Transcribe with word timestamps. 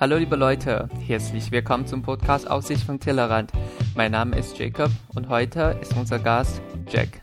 Hallo 0.00 0.16
liebe 0.16 0.36
Leute, 0.36 0.88
herzlich 1.04 1.50
willkommen 1.50 1.84
zum 1.84 2.02
Podcast 2.02 2.48
Aussicht 2.48 2.84
von 2.84 3.00
Tellerrand. 3.00 3.50
Mein 3.96 4.12
Name 4.12 4.38
ist 4.38 4.56
Jacob 4.56 4.92
und 5.16 5.28
heute 5.28 5.76
ist 5.82 5.92
unser 5.96 6.20
Gast 6.20 6.62
Jack. 6.88 7.20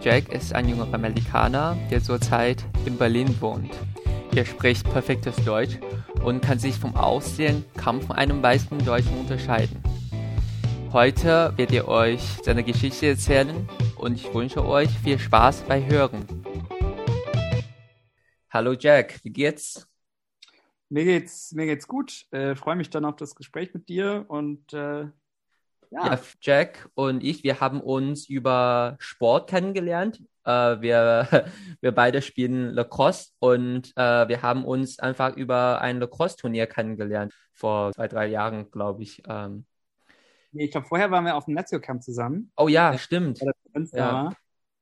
Jack 0.00 0.32
ist 0.32 0.54
ein 0.54 0.70
junger 0.70 0.88
Amerikaner, 0.94 1.76
der 1.90 2.02
zurzeit 2.02 2.64
in 2.86 2.96
Berlin 2.96 3.38
wohnt. 3.42 3.74
Er 4.34 4.46
spricht 4.46 4.90
perfektes 4.90 5.36
Deutsch 5.44 5.78
und 6.24 6.40
kann 6.40 6.58
sich 6.58 6.76
vom 6.76 6.96
Aussehen 6.96 7.66
kaum 7.76 8.00
von 8.00 8.16
einem 8.16 8.42
weißen 8.42 8.82
Deutschen 8.86 9.18
unterscheiden. 9.18 9.82
Heute 10.94 11.52
wird 11.56 11.72
er 11.72 11.88
euch 11.88 12.22
seine 12.42 12.64
Geschichte 12.64 13.08
erzählen 13.08 13.68
und 13.96 14.14
ich 14.14 14.32
wünsche 14.32 14.64
euch 14.64 14.88
viel 15.04 15.18
Spaß 15.18 15.64
bei 15.68 15.84
Hören. 15.84 16.24
Hallo 18.48 18.72
Jack, 18.72 19.22
wie 19.24 19.30
geht's? 19.30 19.87
Mir 20.90 21.04
geht's, 21.04 21.52
mir 21.52 21.66
geht's 21.66 21.86
gut. 21.86 22.26
Äh, 22.30 22.54
Freue 22.54 22.76
mich 22.76 22.90
dann 22.90 23.04
auf 23.04 23.16
das 23.16 23.34
Gespräch 23.34 23.74
mit 23.74 23.88
dir 23.88 24.24
und 24.28 24.72
äh, 24.72 25.06
ja. 25.90 26.06
ja. 26.06 26.20
Jack 26.40 26.88
und 26.94 27.22
ich, 27.22 27.44
wir 27.44 27.60
haben 27.60 27.80
uns 27.80 28.28
über 28.28 28.96
Sport 28.98 29.50
kennengelernt. 29.50 30.22
Äh, 30.44 30.80
wir, 30.80 31.28
wir 31.80 31.92
beide 31.92 32.22
spielen 32.22 32.70
Lacrosse 32.70 33.32
und 33.38 33.92
äh, 33.96 34.28
wir 34.28 34.42
haben 34.42 34.64
uns 34.64 34.98
einfach 34.98 35.36
über 35.36 35.80
ein 35.80 36.00
Lacrosse-Turnier 36.00 36.66
kennengelernt. 36.66 37.34
Vor 37.52 37.92
zwei, 37.92 38.08
drei 38.08 38.26
Jahren, 38.28 38.70
glaube 38.70 39.02
ich. 39.02 39.22
Ähm. 39.28 39.66
Nee, 40.52 40.64
ich 40.64 40.70
glaube, 40.70 40.86
vorher 40.86 41.10
waren 41.10 41.24
wir 41.24 41.36
auf 41.36 41.44
dem 41.44 41.54
Nezio-Camp 41.54 42.02
zusammen. 42.02 42.50
Oh 42.56 42.68
ja, 42.68 42.96
stimmt. 42.96 43.40
Ja. 43.92 44.32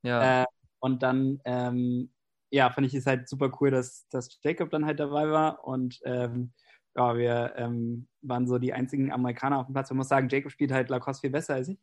ja. 0.03 0.43
Äh, 0.43 0.45
und 0.79 1.03
dann 1.03 1.41
ähm, 1.43 2.11
ja, 2.49 2.69
fand 2.69 2.87
ich 2.87 2.93
es 2.93 3.05
halt 3.05 3.27
super 3.27 3.51
cool, 3.59 3.71
dass, 3.71 4.07
dass 4.09 4.39
Jacob 4.43 4.69
dann 4.69 4.85
halt 4.85 4.99
dabei 4.99 5.29
war 5.29 5.65
und 5.65 5.99
ähm, 6.05 6.53
ja, 6.95 7.15
wir 7.15 7.53
ähm, 7.57 8.07
waren 8.21 8.47
so 8.47 8.57
die 8.57 8.73
einzigen 8.73 9.11
Amerikaner 9.11 9.59
auf 9.59 9.67
dem 9.67 9.73
Platz. 9.73 9.89
Man 9.91 9.97
muss 9.97 10.07
sagen, 10.07 10.29
Jacob 10.29 10.51
spielt 10.51 10.71
halt 10.71 10.89
Lacoste 10.89 11.21
viel 11.21 11.29
besser 11.29 11.53
als 11.53 11.69
ich. 11.69 11.79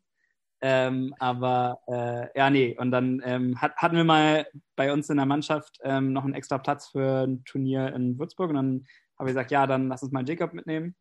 Ähm, 0.61 1.15
aber 1.19 1.79
äh, 1.87 2.39
ja, 2.39 2.51
nee, 2.51 2.77
und 2.79 2.91
dann 2.91 3.23
ähm, 3.25 3.61
hat, 3.61 3.77
hatten 3.77 3.97
wir 3.97 4.05
mal 4.05 4.47
bei 4.77 4.93
uns 4.93 5.11
in 5.11 5.19
der 5.19 5.27
Mannschaft 5.27 5.79
ähm, 5.83 6.13
noch 6.13 6.25
einen 6.25 6.35
extra 6.35 6.59
Platz 6.59 6.89
für 6.89 7.27
ein 7.27 7.45
Turnier 7.45 7.95
in 7.95 8.19
Würzburg 8.19 8.49
und 8.49 8.57
dann 8.57 8.87
habe 9.19 9.29
ich 9.29 9.35
gesagt, 9.35 9.51
ja, 9.51 9.67
dann 9.67 9.89
lass 9.89 10.03
uns 10.03 10.13
mal 10.13 10.29
Jacob 10.29 10.53
mitnehmen. 10.53 10.97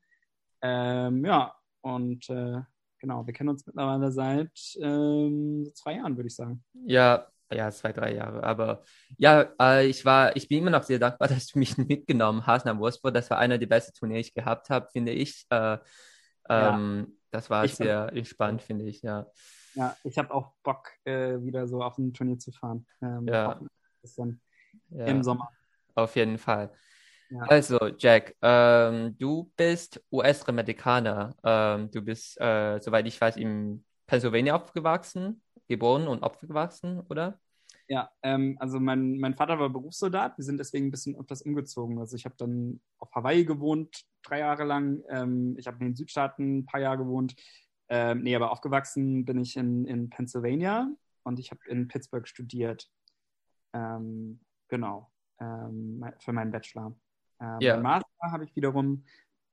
Ähm, 0.62 1.26
ja, 1.26 1.56
und 1.82 2.30
äh, 2.30 2.62
genau, 3.00 3.26
wir 3.26 3.34
kennen 3.34 3.50
uns 3.50 3.66
mittlerweile 3.66 4.12
seit 4.12 4.52
ähm, 4.82 5.70
zwei 5.74 5.96
Jahren, 5.96 6.18
würde 6.18 6.28
ich 6.28 6.36
sagen. 6.36 6.64
Ja, 6.86 7.28
ja, 7.56 7.72
zwei, 7.72 7.94
drei 7.94 8.14
Jahre. 8.14 8.44
Aber 8.44 8.84
ja, 9.18 9.50
äh, 9.60 9.88
ich 9.88 10.06
war, 10.06 10.36
ich 10.36 10.48
bin 10.48 10.60
immer 10.60 10.72
noch 10.72 10.84
sehr 10.84 11.00
dankbar, 11.00 11.28
dass 11.30 11.48
du 11.48 11.60
mich 11.60 11.78
mitgenommen 11.78 12.46
hast 12.46 12.66
nach 12.66 12.78
Wolfsburg. 12.78 13.14
Das 13.14 13.30
war 13.30 13.38
einer 13.38 13.58
der 13.58 13.68
besten 13.68 13.94
Turniere, 13.94 14.22
die 14.22 14.28
ich 14.28 14.34
gehabt 14.34 14.70
habe, 14.70 14.90
finde 14.92 15.12
ich. 15.12 15.46
Äh, 15.50 15.78
ähm, 16.50 17.08
ja. 17.08 17.14
Das 17.32 17.50
war 17.50 17.66
ich 17.66 17.76
sehr 17.76 18.08
find, 18.08 18.18
entspannt, 18.20 18.62
finde 18.62 18.86
ich, 18.86 19.02
ja. 19.02 19.26
Ja, 19.76 19.96
ich 20.04 20.18
habe 20.18 20.32
auch 20.34 20.54
Bock, 20.62 20.92
äh, 21.04 21.42
wieder 21.42 21.68
so 21.68 21.82
auf 21.82 21.98
ein 21.98 22.14
Turnier 22.14 22.38
zu 22.38 22.52
fahren. 22.52 22.86
Ähm, 23.02 23.28
ja. 23.28 23.60
ja. 24.90 25.06
Im 25.06 25.24
Sommer. 25.24 25.50
Auf 25.96 26.16
jeden 26.16 26.38
Fall. 26.38 26.72
Ja. 27.30 27.42
Also, 27.48 27.80
Jack, 27.98 28.36
ähm, 28.42 29.18
du 29.18 29.52
bist 29.56 30.04
US-Amerikaner. 30.12 31.36
Ähm, 31.44 31.90
du 31.90 32.02
bist, 32.02 32.40
äh, 32.40 32.80
soweit 32.80 33.08
ich 33.08 33.20
weiß, 33.20 33.38
in 33.38 33.84
Pennsylvania 34.06 34.56
aufgewachsen, 34.56 35.42
geboren 35.68 36.08
und 36.08 36.24
aufgewachsen, 36.24 37.02
oder? 37.10 37.40
Ja, 37.88 38.10
ähm, 38.24 38.58
also 38.60 38.80
mein, 38.80 39.20
mein 39.20 39.36
Vater 39.36 39.60
war 39.60 39.70
Berufssoldat. 39.70 40.38
Wir 40.38 40.46
sind 40.46 40.58
deswegen 40.58 40.88
ein 40.88 40.92
bisschen 40.92 41.16
öfters 41.16 41.42
umgezogen. 41.42 42.00
Also 42.00 42.16
ich 42.16 42.26
habe 42.26 42.36
dann 42.38 42.82
auf 42.98 43.14
Hawaii 43.14 43.46
gewohnt, 43.46 44.06
drei 44.24 44.40
Jahre 44.40 44.64
lang. 44.64 45.04
Ähm, 45.10 45.56
ich 45.58 45.68
habe 45.68 45.78
in 45.80 45.88
den 45.88 45.96
Südstaaten 45.96 46.60
ein 46.60 46.66
paar 46.66 46.80
Jahre 46.80 47.00
gewohnt. 47.00 47.36
Ähm, 47.90 48.24
nee, 48.24 48.36
aber 48.36 48.52
aufgewachsen 48.52 49.26
bin 49.26 49.40
ich 49.40 49.58
in, 49.58 49.86
in 49.86 50.10
Pennsylvania 50.10 50.90
und 51.24 51.40
ich 51.40 51.52
habe 51.52 51.60
in 51.68 51.88
Pittsburgh 51.88 52.28
studiert. 52.28 52.90
Ähm, 53.74 54.40
genau, 54.70 55.12
ähm, 55.40 56.04
für 56.20 56.32
meinen 56.32 56.52
Bachelor. 56.52 56.96
Ähm, 57.42 57.58
yeah. 57.62 57.76
Mein 57.76 57.84
Master 57.84 58.32
habe 58.32 58.46
ich 58.46 58.56
wiederum 58.56 59.04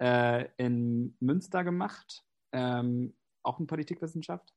äh, 0.01 0.47
in 0.57 1.17
Münster 1.21 1.65
gemacht, 1.65 2.25
ähm, 2.53 3.15
auch 3.43 3.59
in 3.59 3.67
Politikwissenschaft. 3.67 4.55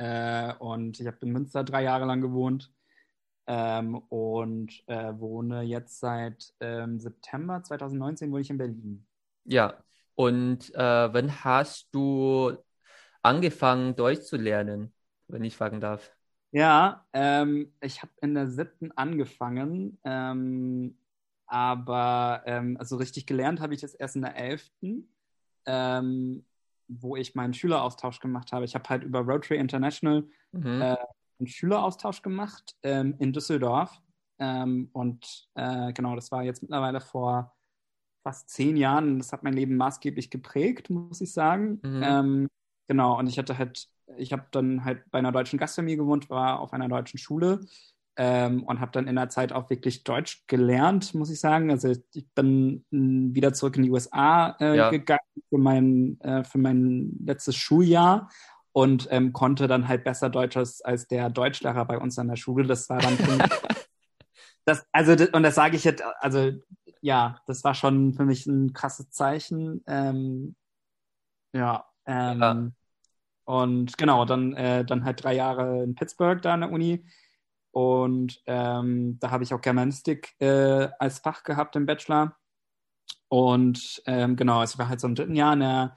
Äh, 0.00 0.54
und 0.58 0.98
ich 0.98 1.06
habe 1.06 1.18
in 1.20 1.32
Münster 1.32 1.62
drei 1.62 1.82
Jahre 1.82 2.06
lang 2.06 2.22
gewohnt 2.22 2.72
ähm, 3.46 3.98
und 4.08 4.82
äh, 4.86 5.12
wohne 5.18 5.60
jetzt 5.60 6.00
seit 6.00 6.54
ähm, 6.60 6.98
September 7.00 7.62
2019 7.62 8.32
wohne 8.32 8.40
ich 8.40 8.48
in 8.48 8.56
Berlin. 8.56 9.06
Ja, 9.44 9.74
und 10.14 10.74
äh, 10.74 11.12
wann 11.12 11.44
hast 11.44 11.88
du 11.92 12.56
angefangen, 13.22 13.94
Deutsch 13.94 14.22
zu 14.22 14.38
lernen, 14.38 14.94
wenn 15.28 15.44
ich 15.44 15.54
fragen 15.54 15.80
darf? 15.80 16.10
Ja, 16.52 17.06
ähm, 17.12 17.70
ich 17.82 18.00
habe 18.00 18.12
in 18.22 18.34
der 18.34 18.46
siebten 18.46 18.92
angefangen, 18.92 19.98
ähm, 20.04 20.96
aber 21.46 22.42
ähm, 22.46 22.76
also 22.78 22.96
richtig 22.96 23.26
gelernt 23.26 23.60
habe 23.60 23.74
ich 23.74 23.82
das 23.82 23.94
erst 23.94 24.16
in 24.16 24.22
der 24.22 24.36
elften. 24.36 25.12
Ähm, 25.66 26.44
wo 26.98 27.16
ich 27.16 27.34
meinen 27.34 27.54
Schüleraustausch 27.54 28.20
gemacht 28.20 28.52
habe. 28.52 28.64
Ich 28.64 28.74
habe 28.74 28.88
halt 28.88 29.04
über 29.04 29.20
Rotary 29.20 29.58
International 29.58 30.24
mhm. 30.52 30.82
äh, 30.82 30.96
einen 31.38 31.46
Schüleraustausch 31.46 32.22
gemacht 32.22 32.76
ähm, 32.82 33.14
in 33.18 33.32
Düsseldorf. 33.32 34.00
Ähm, 34.38 34.88
und 34.92 35.48
äh, 35.54 35.92
genau, 35.92 36.14
das 36.16 36.32
war 36.32 36.42
jetzt 36.42 36.62
mittlerweile 36.62 37.00
vor 37.00 37.54
fast 38.22 38.50
zehn 38.50 38.76
Jahren. 38.76 39.18
Das 39.18 39.32
hat 39.32 39.42
mein 39.42 39.54
Leben 39.54 39.76
maßgeblich 39.76 40.30
geprägt, 40.30 40.90
muss 40.90 41.20
ich 41.20 41.32
sagen. 41.32 41.80
Mhm. 41.82 42.02
Ähm, 42.02 42.48
genau, 42.88 43.18
und 43.18 43.26
ich 43.28 43.38
hatte 43.38 43.56
halt, 43.56 43.88
ich 44.16 44.32
habe 44.32 44.46
dann 44.50 44.84
halt 44.84 45.08
bei 45.10 45.18
einer 45.18 45.32
deutschen 45.32 45.58
Gastfamilie 45.58 45.98
gewohnt, 45.98 46.28
war 46.30 46.60
auf 46.60 46.72
einer 46.72 46.88
deutschen 46.88 47.18
Schule 47.18 47.60
ähm, 48.22 48.64
und 48.64 48.80
habe 48.80 48.92
dann 48.92 49.08
in 49.08 49.16
der 49.16 49.30
Zeit 49.30 49.50
auch 49.50 49.70
wirklich 49.70 50.04
Deutsch 50.04 50.44
gelernt, 50.46 51.14
muss 51.14 51.30
ich 51.30 51.40
sagen. 51.40 51.70
Also 51.70 51.88
ich 51.88 52.28
bin 52.34 52.84
wieder 52.90 53.54
zurück 53.54 53.76
in 53.76 53.84
die 53.84 53.90
USA 53.90 54.56
äh, 54.60 54.76
ja. 54.76 54.90
gegangen 54.90 55.20
für 55.48 55.56
mein, 55.56 56.20
äh, 56.20 56.44
für 56.44 56.58
mein 56.58 57.16
letztes 57.24 57.56
Schuljahr 57.56 58.28
und 58.72 59.08
ähm, 59.10 59.32
konnte 59.32 59.68
dann 59.68 59.88
halt 59.88 60.04
besser 60.04 60.28
Deutsch 60.28 60.58
als, 60.58 60.82
als 60.82 61.08
der 61.08 61.30
Deutschlehrer 61.30 61.86
bei 61.86 61.96
uns 61.96 62.18
an 62.18 62.28
der 62.28 62.36
Schule. 62.36 62.66
Das 62.66 62.90
war 62.90 62.98
dann 62.98 63.16
für 63.16 63.38
mich, 63.38 63.50
das, 64.66 64.84
also 64.92 65.12
und 65.32 65.42
das 65.42 65.54
sage 65.54 65.76
ich 65.76 65.84
jetzt, 65.84 66.04
also 66.18 66.50
ja, 67.00 67.40
das 67.46 67.64
war 67.64 67.74
schon 67.74 68.12
für 68.12 68.26
mich 68.26 68.44
ein 68.44 68.74
krasses 68.74 69.10
Zeichen. 69.10 69.82
Ähm, 69.86 70.56
ja, 71.54 71.86
ähm, 72.04 72.40
ja. 72.40 72.70
Und 73.44 73.96
genau, 73.96 74.26
dann, 74.26 74.52
äh, 74.52 74.84
dann 74.84 75.06
halt 75.06 75.24
drei 75.24 75.34
Jahre 75.34 75.82
in 75.82 75.94
Pittsburgh 75.94 76.42
da 76.42 76.52
an 76.52 76.60
der 76.60 76.70
Uni 76.70 77.02
und 77.72 78.42
ähm, 78.46 79.18
da 79.20 79.30
habe 79.30 79.44
ich 79.44 79.54
auch 79.54 79.60
Germanistik 79.60 80.34
äh, 80.40 80.88
als 80.98 81.20
Fach 81.20 81.42
gehabt 81.44 81.76
im 81.76 81.86
Bachelor. 81.86 82.36
Und 83.28 84.02
ähm, 84.06 84.36
genau, 84.36 84.62
es 84.62 84.76
war 84.78 84.88
halt 84.88 85.00
so 85.00 85.06
im 85.06 85.14
dritten 85.14 85.36
Jahr. 85.36 85.56
Der, 85.56 85.96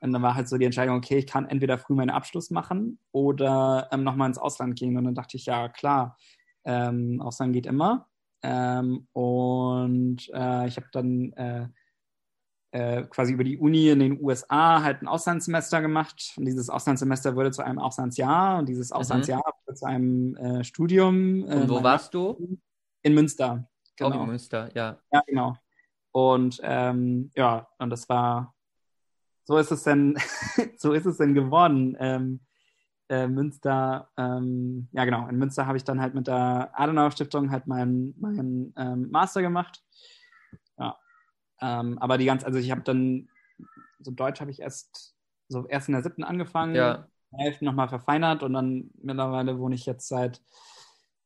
und 0.00 0.12
dann 0.12 0.22
war 0.22 0.36
halt 0.36 0.48
so 0.48 0.58
die 0.58 0.64
Entscheidung, 0.64 0.96
okay, 0.96 1.18
ich 1.18 1.26
kann 1.26 1.46
entweder 1.46 1.76
früh 1.78 1.94
meinen 1.94 2.10
Abschluss 2.10 2.50
machen 2.50 3.00
oder 3.10 3.88
ähm, 3.90 4.04
nochmal 4.04 4.28
ins 4.28 4.38
Ausland 4.38 4.78
gehen. 4.78 4.96
Und 4.96 5.04
dann 5.04 5.14
dachte 5.14 5.36
ich, 5.36 5.46
ja, 5.46 5.68
klar, 5.68 6.16
ähm, 6.64 7.20
Ausland 7.20 7.52
geht 7.52 7.66
immer. 7.66 8.08
Ähm, 8.42 9.08
und 9.12 10.28
äh, 10.32 10.68
ich 10.68 10.76
habe 10.76 10.86
dann 10.92 11.32
äh, 11.32 11.68
äh, 12.70 13.02
quasi 13.04 13.32
über 13.32 13.42
die 13.42 13.58
Uni 13.58 13.88
in 13.88 13.98
den 13.98 14.22
USA 14.22 14.82
halt 14.82 15.02
ein 15.02 15.08
Auslandssemester 15.08 15.80
gemacht. 15.80 16.34
Und 16.36 16.44
dieses 16.44 16.70
Auslandssemester 16.70 17.34
wurde 17.34 17.50
zu 17.50 17.64
einem 17.64 17.80
Auslandsjahr 17.80 18.58
und 18.58 18.68
dieses 18.68 18.90
mhm. 18.90 18.96
Auslandsjahr 18.96 19.42
zu 19.74 19.86
einem 19.86 20.36
äh, 20.36 20.64
Studium. 20.64 21.44
Äh, 21.48 21.54
und 21.54 21.68
wo 21.68 21.82
warst 21.82 22.14
du? 22.14 22.58
In 23.02 23.14
Münster. 23.14 23.68
Genau. 23.96 24.18
Oh, 24.18 24.22
in 24.22 24.26
Münster, 24.28 24.70
ja. 24.74 24.98
Ja, 25.12 25.22
genau. 25.26 25.56
Und 26.12 26.60
ähm, 26.62 27.30
ja, 27.34 27.68
und 27.78 27.90
das 27.90 28.08
war, 28.08 28.54
so 29.44 29.58
ist 29.58 29.70
es 29.70 29.82
denn, 29.82 30.16
so 30.76 30.92
ist 30.92 31.06
es 31.06 31.18
denn 31.18 31.34
geworden. 31.34 31.96
Ähm, 31.98 32.40
äh, 33.08 33.26
Münster, 33.26 34.10
ähm, 34.16 34.88
ja 34.92 35.04
genau, 35.04 35.28
in 35.28 35.36
Münster 35.38 35.66
habe 35.66 35.78
ich 35.78 35.84
dann 35.84 36.00
halt 36.00 36.14
mit 36.14 36.26
der 36.26 36.70
Adenauer 36.74 37.10
Stiftung 37.10 37.50
halt 37.50 37.66
meinen 37.66 38.14
mein, 38.18 38.72
ähm, 38.76 39.10
Master 39.10 39.40
gemacht. 39.40 39.82
Ja, 40.78 40.98
ähm, 41.60 41.98
aber 41.98 42.18
die 42.18 42.26
ganz, 42.26 42.44
also 42.44 42.58
ich 42.58 42.70
habe 42.70 42.82
dann, 42.82 43.28
so 44.00 44.10
Deutsch 44.10 44.40
habe 44.40 44.50
ich 44.50 44.60
erst, 44.60 45.16
so 45.48 45.66
erst 45.66 45.88
in 45.88 45.94
der 45.94 46.02
siebten 46.02 46.24
angefangen, 46.24 46.74
ja. 46.74 47.08
Der 47.32 47.46
elften 47.46 47.64
nochmal 47.64 47.88
verfeinert 47.88 48.42
und 48.42 48.52
dann 48.52 48.90
mittlerweile 49.02 49.58
wohne 49.58 49.74
ich 49.74 49.86
jetzt 49.86 50.08
seit 50.08 50.40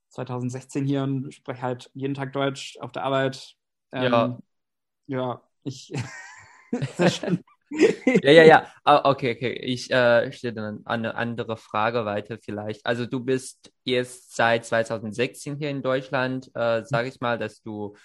2016 0.08 0.84
hier 0.84 1.02
und 1.02 1.32
spreche 1.32 1.62
halt 1.62 1.90
jeden 1.94 2.14
Tag 2.14 2.32
Deutsch 2.32 2.76
auf 2.80 2.92
der 2.92 3.04
Arbeit. 3.04 3.54
Ähm, 3.92 4.12
ja. 4.12 4.38
Ja, 5.06 5.42
ich. 5.64 5.92
ja, 8.22 8.30
ja, 8.30 8.44
ja. 8.44 8.66
Ah, 8.84 9.10
okay, 9.10 9.34
okay. 9.34 9.52
Ich 9.52 9.90
äh, 9.90 10.30
stelle 10.32 10.54
dann 10.54 10.86
eine 10.86 11.14
andere 11.14 11.56
Frage 11.56 12.04
weiter 12.04 12.38
vielleicht. 12.38 12.84
Also 12.86 13.06
du 13.06 13.20
bist 13.20 13.72
jetzt 13.84 14.34
seit 14.34 14.64
2016 14.64 15.56
hier 15.56 15.70
in 15.70 15.82
Deutschland. 15.82 16.50
Äh, 16.54 16.84
Sage 16.84 17.08
ich 17.08 17.20
mal, 17.20 17.38
dass 17.38 17.62
du 17.62 17.96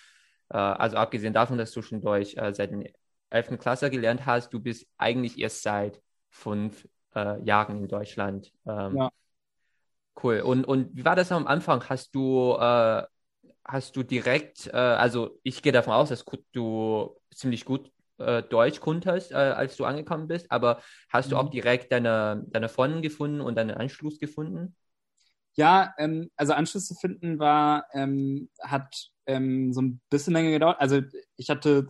äh, 0.50 0.58
also 0.58 0.98
abgesehen 0.98 1.34
davon, 1.34 1.58
dass 1.58 1.72
du 1.72 1.82
schon 1.82 2.02
Deutsch 2.02 2.36
äh, 2.36 2.54
seit 2.54 2.72
den 2.72 2.88
11. 3.30 3.60
Klasse 3.60 3.90
gelernt 3.90 4.26
hast, 4.26 4.54
du 4.54 4.60
bist 4.60 4.88
eigentlich 4.98 5.38
erst 5.38 5.64
seit 5.64 6.02
fünf 6.30 6.88
äh, 7.16 7.42
Jahren 7.44 7.78
in 7.78 7.88
Deutschland. 7.88 8.52
Ähm, 8.66 8.98
ja. 8.98 9.10
Cool. 10.22 10.42
Und, 10.42 10.66
und 10.66 10.96
wie 10.96 11.06
war 11.06 11.16
das 11.16 11.32
am 11.32 11.48
Anfang? 11.48 11.84
Hast 11.90 12.16
du, 12.16 12.56
äh, 12.60 13.04
hast 13.64 13.96
du 13.96 14.04
direkt, 14.04 14.68
äh, 14.68 14.78
also 14.78 15.40
ich 15.44 15.62
gehe 15.62 15.72
davon 15.72 15.94
aus, 15.94 16.10
dass 16.10 16.26
du 16.52 17.16
ziemlich 17.34 17.66
gut 17.66 17.92
äh, 18.18 18.42
Deutsch 18.44 18.80
konntest, 18.80 19.32
äh, 19.32 19.36
als 19.36 19.78
du 19.78 19.86
angekommen 19.86 20.28
bist, 20.28 20.52
aber 20.52 20.82
hast 21.10 21.28
mhm. 21.28 21.30
du 21.32 21.38
auch 21.38 21.50
direkt 21.50 21.92
deine, 21.92 22.44
deine 22.48 22.70
Freundin 22.70 23.02
gefunden 23.02 23.42
und 23.42 23.56
deinen 23.56 23.72
Anschluss 23.78 24.20
gefunden? 24.20 24.76
Ja, 25.56 25.94
ähm, 25.98 26.30
also 26.36 26.54
Anschluss 26.54 26.88
zu 26.88 26.96
finden 26.96 27.40
war, 27.40 27.86
ähm, 27.94 28.50
hat 28.62 29.10
ähm, 29.26 29.74
so 29.74 29.82
ein 29.82 30.02
bisschen 30.10 30.34
länger 30.34 30.52
gedauert. 30.52 30.78
Also 30.80 31.02
ich 31.36 31.50
hatte, 31.50 31.88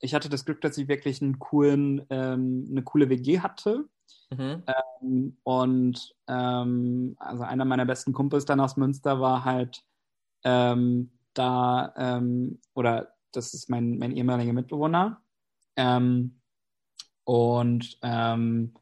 ich 0.00 0.14
hatte 0.14 0.28
das 0.28 0.44
Glück, 0.44 0.60
dass 0.60 0.78
ich 0.78 0.88
wirklich 0.88 1.20
einen 1.20 1.38
coolen, 1.38 2.06
ähm, 2.10 2.66
eine 2.70 2.82
coole 2.82 3.08
WG 3.08 3.40
hatte. 3.40 3.84
Mhm. 4.30 4.62
Ähm, 5.02 5.36
und 5.42 6.14
ähm, 6.28 7.16
also 7.18 7.42
einer 7.42 7.64
meiner 7.64 7.84
besten 7.84 8.12
Kumpels 8.12 8.44
dann 8.44 8.60
aus 8.60 8.76
Münster 8.76 9.20
war 9.20 9.44
halt 9.44 9.84
ähm, 10.44 11.10
da, 11.34 11.92
ähm, 11.96 12.60
oder 12.74 13.14
das 13.32 13.54
ist 13.54 13.70
mein, 13.70 13.98
mein 13.98 14.12
ehemaliger 14.12 14.52
Mitbewohner. 14.52 15.20
Ähm, 15.76 16.40
und 17.24 17.98
ähm, 18.02 18.74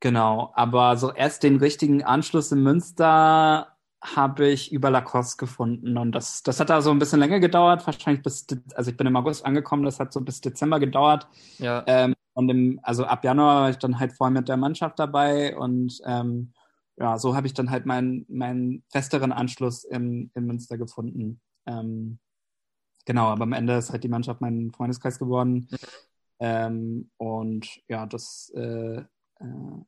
genau, 0.00 0.52
aber 0.54 0.96
so 0.96 1.12
erst 1.12 1.42
den 1.42 1.56
richtigen 1.56 2.02
Anschluss 2.02 2.52
in 2.52 2.62
Münster 2.62 3.74
habe 4.02 4.48
ich 4.48 4.70
über 4.70 4.90
Lacoste 4.90 5.38
gefunden. 5.38 5.96
Und 5.96 6.12
das, 6.12 6.42
das 6.42 6.60
hat 6.60 6.68
da 6.70 6.82
so 6.82 6.90
ein 6.90 6.98
bisschen 6.98 7.20
länger 7.20 7.40
gedauert, 7.40 7.86
wahrscheinlich 7.86 8.22
bis, 8.22 8.46
also 8.74 8.90
ich 8.90 8.96
bin 8.96 9.06
im 9.06 9.16
August 9.16 9.46
angekommen, 9.46 9.84
das 9.84 9.98
hat 9.98 10.12
so 10.12 10.20
bis 10.20 10.40
Dezember 10.40 10.78
gedauert. 10.78 11.26
Ja. 11.58 11.84
Ähm, 11.86 12.14
und 12.34 12.48
im, 12.50 12.80
also 12.82 13.04
ab 13.04 13.24
Januar 13.24 13.62
war 13.62 13.70
ich 13.70 13.78
dann 13.78 13.98
halt 13.98 14.12
voll 14.12 14.30
mit 14.30 14.48
der 14.48 14.56
Mannschaft 14.56 14.98
dabei 14.98 15.56
und 15.56 16.00
ähm, 16.04 16.52
ja, 16.96 17.18
so 17.18 17.34
habe 17.34 17.46
ich 17.46 17.54
dann 17.54 17.70
halt 17.70 17.86
meinen 17.86 18.24
meinen 18.28 18.84
festeren 18.90 19.32
Anschluss 19.32 19.84
in, 19.84 20.30
in 20.34 20.46
Münster 20.46 20.78
gefunden. 20.78 21.40
Ähm, 21.66 22.18
genau, 23.04 23.26
aber 23.26 23.44
am 23.44 23.52
Ende 23.52 23.76
ist 23.76 23.90
halt 23.90 24.04
die 24.04 24.08
Mannschaft 24.08 24.40
mein 24.40 24.70
Freundeskreis 24.72 25.18
geworden. 25.18 25.68
Ähm, 26.38 27.10
und 27.16 27.80
ja, 27.88 28.06
das 28.06 28.52
äh, 28.54 28.98
äh, 28.98 29.84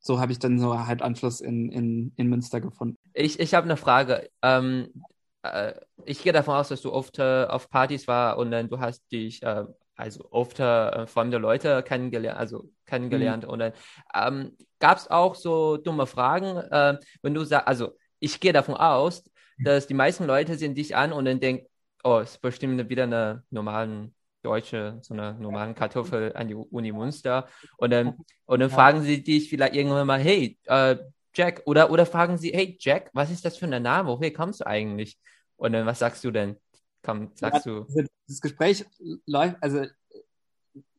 so 0.00 0.18
habe 0.18 0.32
ich 0.32 0.38
dann 0.38 0.58
so 0.58 0.86
halt 0.86 1.02
Anschluss 1.02 1.40
in, 1.40 1.70
in, 1.70 2.12
in 2.16 2.28
Münster 2.28 2.60
gefunden. 2.60 2.98
Ich, 3.12 3.38
ich 3.38 3.54
habe 3.54 3.64
eine 3.64 3.76
Frage. 3.76 4.30
Ähm, 4.42 5.04
äh, 5.42 5.74
ich 6.04 6.22
gehe 6.22 6.32
davon 6.32 6.54
aus, 6.54 6.68
dass 6.68 6.82
du 6.82 6.92
oft 6.92 7.18
äh, 7.18 7.44
auf 7.44 7.68
Partys 7.68 8.08
war 8.08 8.38
und 8.38 8.50
dann 8.50 8.68
du 8.68 8.80
hast 8.80 9.10
dich 9.12 9.42
äh, 9.42 9.64
also 10.00 10.26
oft 10.30 10.58
äh, 10.60 11.06
fremde 11.06 11.38
Leute 11.38 11.82
kennengelernt, 11.82 12.38
also 12.38 12.70
kennengelernt. 12.86 13.44
Mhm. 13.44 13.50
Und 13.50 13.58
dann 13.60 13.72
ähm, 14.14 14.56
gab 14.78 14.98
es 14.98 15.10
auch 15.10 15.34
so 15.34 15.76
dumme 15.76 16.06
Fragen, 16.06 16.56
äh, 16.56 16.98
wenn 17.22 17.34
du 17.34 17.44
sagst, 17.44 17.68
also 17.68 17.96
ich 18.18 18.40
gehe 18.40 18.52
davon 18.52 18.74
aus, 18.74 19.24
dass 19.62 19.86
die 19.86 19.94
meisten 19.94 20.24
Leute 20.24 20.54
sehen 20.56 20.74
dich 20.74 20.96
an 20.96 21.12
und 21.12 21.24
dann 21.26 21.40
denken, 21.40 21.66
oh, 22.02 22.18
es 22.18 22.32
ist 22.32 22.40
bestimmt 22.40 22.88
wieder 22.88 23.04
eine 23.04 23.42
normalen 23.50 24.14
Deutsche, 24.42 24.98
so 25.02 25.12
eine 25.14 25.34
normalen 25.34 25.74
Kartoffel 25.74 26.32
an 26.34 26.48
die 26.48 26.54
Uni 26.54 26.92
Münster. 26.92 27.46
Und 27.76 27.90
dann, 27.90 28.16
und 28.46 28.60
dann 28.60 28.70
ja. 28.70 28.74
fragen 28.74 29.02
sie 29.02 29.22
dich 29.22 29.50
vielleicht 29.50 29.74
irgendwann 29.74 30.06
mal, 30.06 30.20
hey, 30.20 30.58
äh, 30.64 30.96
Jack, 31.34 31.62
oder, 31.66 31.90
oder 31.90 32.06
fragen 32.06 32.38
sie, 32.38 32.50
hey 32.50 32.76
Jack, 32.80 33.10
was 33.12 33.30
ist 33.30 33.44
das 33.44 33.56
für 33.56 33.66
ein 33.66 33.82
Name? 33.82 34.08
Woher 34.08 34.32
kommst 34.32 34.60
du 34.60 34.66
eigentlich? 34.66 35.18
Und 35.56 35.72
dann, 35.72 35.86
was 35.86 35.98
sagst 35.98 36.24
du 36.24 36.30
denn? 36.30 36.56
Komm, 37.02 37.30
sagst 37.34 37.66
ja, 37.66 37.72
du. 37.72 37.82
Also 37.82 38.04
das 38.26 38.40
Gespräch 38.40 38.84
läuft, 39.26 39.56
also 39.60 39.84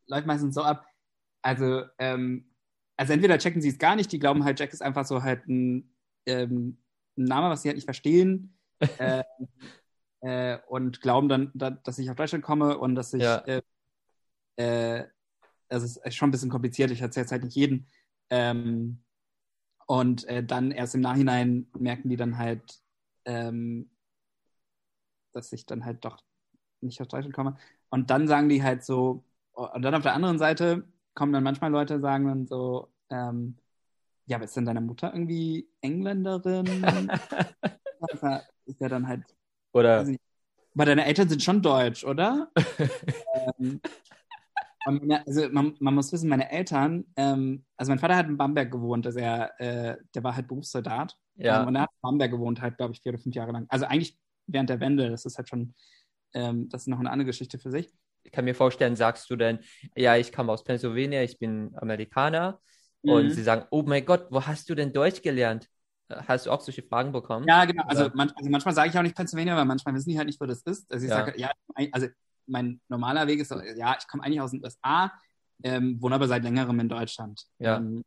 läuft 0.07 0.27
meistens 0.27 0.55
so 0.55 0.63
ab, 0.63 0.85
also, 1.41 1.83
ähm, 1.97 2.45
also 2.97 3.13
entweder 3.13 3.37
checken 3.37 3.61
sie 3.61 3.69
es 3.69 3.79
gar 3.79 3.95
nicht, 3.95 4.11
die 4.11 4.19
glauben 4.19 4.43
halt, 4.43 4.59
Jack 4.59 4.73
ist 4.73 4.81
einfach 4.81 5.05
so 5.05 5.23
halt 5.23 5.47
ein, 5.47 5.95
ähm, 6.25 6.77
ein 7.17 7.23
Name, 7.23 7.49
was 7.49 7.61
sie 7.61 7.69
halt 7.69 7.77
nicht 7.77 7.85
verstehen. 7.85 8.57
äh, 8.97 9.23
äh, 10.21 10.59
und 10.67 11.01
glauben 11.01 11.29
dann, 11.29 11.51
da, 11.53 11.71
dass 11.71 11.99
ich 11.99 12.09
auf 12.09 12.15
Deutschland 12.15 12.43
komme 12.43 12.77
und 12.77 12.95
dass 12.95 13.13
ich, 13.13 13.23
ja. 13.23 13.37
äh, 13.45 13.61
äh, 14.57 15.07
das 15.69 15.83
ist 15.97 16.15
schon 16.15 16.29
ein 16.29 16.31
bisschen 16.31 16.49
kompliziert, 16.49 16.91
ich 16.91 17.01
erzähle 17.01 17.25
es 17.25 17.31
halt 17.31 17.43
nicht 17.43 17.55
jeden. 17.55 17.87
Ähm, 18.29 19.03
und 19.87 20.25
äh, 20.25 20.43
dann 20.43 20.71
erst 20.71 20.95
im 20.95 21.01
Nachhinein 21.01 21.67
merken 21.77 22.09
die 22.09 22.17
dann 22.17 22.37
halt, 22.37 22.81
ähm, 23.25 23.89
dass 25.33 25.51
ich 25.53 25.65
dann 25.65 25.85
halt 25.85 26.03
doch 26.05 26.17
nicht 26.81 27.01
aus 27.01 27.07
Deutschland 27.07 27.35
komme. 27.35 27.57
Und 27.89 28.09
dann 28.09 28.27
sagen 28.27 28.49
die 28.49 28.63
halt 28.63 28.83
so, 28.83 29.23
und 29.53 29.81
dann 29.81 29.95
auf 29.95 30.03
der 30.03 30.13
anderen 30.13 30.39
Seite 30.39 30.83
kommen 31.13 31.33
dann 31.33 31.43
manchmal 31.43 31.71
Leute, 31.71 31.99
sagen 31.99 32.27
dann 32.27 32.47
so, 32.47 32.87
ähm, 33.09 33.57
ja, 34.25 34.37
aber 34.37 34.45
ist 34.45 34.55
denn 34.55 34.65
deine 34.65 34.81
Mutter 34.81 35.13
irgendwie 35.13 35.67
Engländerin? 35.81 36.65
ist 38.65 38.79
ja 38.79 38.89
dann 38.89 39.07
halt 39.07 39.23
oder. 39.73 40.05
Aber 40.73 40.85
deine 40.85 41.05
Eltern 41.05 41.27
sind 41.27 41.43
schon 41.43 41.61
deutsch, 41.61 42.05
oder? 42.05 42.49
ähm, 43.59 43.81
also 44.85 45.49
man, 45.51 45.75
man, 45.79 45.93
muss 45.93 46.11
wissen, 46.13 46.29
meine 46.29 46.49
Eltern, 46.49 47.05
ähm, 47.17 47.65
also 47.75 47.91
mein 47.91 47.99
Vater 47.99 48.15
hat 48.15 48.27
in 48.27 48.37
Bamberg 48.37 48.71
gewohnt, 48.71 49.05
also 49.05 49.19
er, 49.19 49.59
äh, 49.59 49.97
der 50.15 50.23
war 50.23 50.35
halt 50.35 50.47
Berufssoldat. 50.47 51.17
Ja. 51.35 51.61
Ähm, 51.61 51.67
und 51.67 51.75
er 51.75 51.81
hat 51.83 51.89
in 51.91 52.01
Bamberg 52.01 52.31
gewohnt, 52.31 52.61
halt, 52.61 52.77
glaube 52.77 52.93
ich, 52.93 53.01
vier 53.01 53.11
oder 53.11 53.21
fünf 53.21 53.35
Jahre 53.35 53.51
lang. 53.51 53.65
Also 53.69 53.85
eigentlich 53.85 54.17
während 54.51 54.69
der 54.69 54.79
Wende, 54.79 55.09
das 55.09 55.25
ist 55.25 55.37
halt 55.37 55.49
schon, 55.49 55.73
ähm, 56.33 56.69
das 56.69 56.83
ist 56.83 56.87
noch 56.87 56.99
eine 56.99 57.09
andere 57.09 57.25
Geschichte 57.27 57.59
für 57.59 57.71
sich. 57.71 57.91
Ich 58.23 58.31
kann 58.31 58.45
mir 58.45 58.55
vorstellen, 58.55 58.95
sagst 58.95 59.29
du 59.29 59.35
denn, 59.35 59.59
ja, 59.95 60.15
ich 60.15 60.31
komme 60.31 60.51
aus 60.51 60.63
Pennsylvania, 60.63 61.23
ich 61.23 61.39
bin 61.39 61.75
Amerikaner. 61.75 62.59
Mhm. 63.03 63.11
Und 63.11 63.29
sie 63.31 63.43
sagen, 63.43 63.65
oh 63.71 63.83
mein 63.83 64.05
Gott, 64.05 64.27
wo 64.29 64.45
hast 64.45 64.69
du 64.69 64.75
denn 64.75 64.93
Deutsch 64.93 65.21
gelernt? 65.21 65.67
Hast 66.09 66.45
du 66.45 66.51
auch 66.51 66.61
solche 66.61 66.83
Fragen 66.83 67.11
bekommen? 67.11 67.47
Ja, 67.47 67.65
genau. 67.65 67.83
Also, 67.85 68.09
man, 68.13 68.31
also 68.35 68.49
manchmal 68.49 68.75
sage 68.75 68.89
ich 68.89 68.97
auch 68.97 69.01
nicht 69.01 69.15
Pennsylvania, 69.15 69.55
weil 69.55 69.65
manchmal 69.65 69.95
wissen 69.95 70.09
die 70.09 70.17
halt 70.17 70.27
nicht, 70.27 70.41
wo 70.41 70.45
das 70.45 70.61
ist. 70.63 70.91
Also 70.91 71.05
ich 71.05 71.09
ja. 71.09 71.17
sage, 71.17 71.39
ja, 71.39 71.51
also 71.91 72.07
mein 72.47 72.81
normaler 72.89 73.27
Weg 73.27 73.39
ist, 73.39 73.51
ja, 73.51 73.95
ich 73.97 74.07
komme 74.07 74.23
eigentlich 74.23 74.41
aus 74.41 74.51
den 74.51 74.63
USA, 74.63 75.11
ähm, 75.63 76.01
wohne 76.01 76.15
aber 76.15 76.27
seit 76.27 76.43
längerem 76.43 76.79
in 76.79 76.89
Deutschland. 76.89 77.45
Ja. 77.59 77.77
Ähm, 77.77 78.03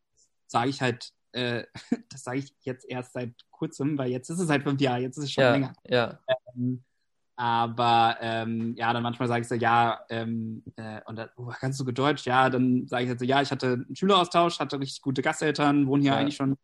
sage 0.46 0.70
ich 0.70 0.82
halt, 0.82 1.10
äh, 1.34 1.64
das 2.10 2.24
sage 2.24 2.38
ich 2.38 2.54
jetzt 2.60 2.88
erst 2.88 3.12
seit 3.12 3.34
kurzem, 3.50 3.98
weil 3.98 4.10
jetzt 4.10 4.30
ist 4.30 4.40
es 4.40 4.48
halt 4.48 4.62
fünf 4.62 4.80
Jahre, 4.80 5.00
jetzt 5.00 5.18
ist 5.18 5.24
es 5.24 5.32
schon 5.32 5.44
ja, 5.44 5.52
länger. 5.52 5.72
Ja. 5.86 6.18
Ähm, 6.54 6.82
aber 7.36 8.16
ähm, 8.20 8.74
ja, 8.76 8.92
dann 8.92 9.02
manchmal 9.02 9.26
sage 9.28 9.42
ich 9.42 9.48
so, 9.48 9.56
ja, 9.56 10.00
ähm, 10.08 10.62
äh, 10.76 11.00
und 11.06 11.16
dann, 11.16 11.28
oh, 11.36 11.52
kannst 11.58 11.80
du 11.80 11.84
Deutsch? 11.84 12.26
Ja, 12.26 12.48
dann 12.48 12.86
sage 12.86 13.04
ich 13.04 13.08
halt 13.08 13.18
so, 13.18 13.24
ja, 13.24 13.42
ich 13.42 13.50
hatte 13.50 13.84
einen 13.86 13.96
Schüleraustausch, 13.96 14.60
hatte 14.60 14.78
richtig 14.78 15.02
gute 15.02 15.22
Gasteltern, 15.22 15.88
wohne 15.88 16.02
hier 16.02 16.12
ja. 16.12 16.18
eigentlich 16.18 16.36
schon 16.36 16.56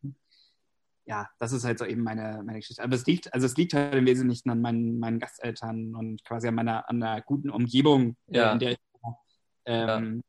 ja, 1.10 1.28
das 1.38 1.50
ist 1.50 1.64
halt 1.64 1.76
so 1.76 1.84
eben 1.84 2.04
meine, 2.04 2.40
meine 2.44 2.60
Geschichte. 2.60 2.84
Aber 2.84 2.94
es 2.94 3.04
liegt, 3.04 3.34
also 3.34 3.44
es 3.44 3.56
liegt 3.56 3.74
halt 3.74 3.96
im 3.96 4.06
Wesentlichen 4.06 4.48
an 4.48 4.60
meinen, 4.60 5.00
meinen 5.00 5.18
Gasteltern 5.18 5.96
und 5.96 6.24
quasi 6.24 6.46
an 6.46 6.54
meiner, 6.54 6.88
an 6.88 7.00
der 7.00 7.20
guten 7.22 7.50
Umgebung, 7.50 8.16
äh, 8.28 8.36
ja. 8.36 8.52
in 8.52 8.60
der 8.60 8.70
ich 8.72 8.78
ähm, 9.66 10.16
ja. 10.16 10.22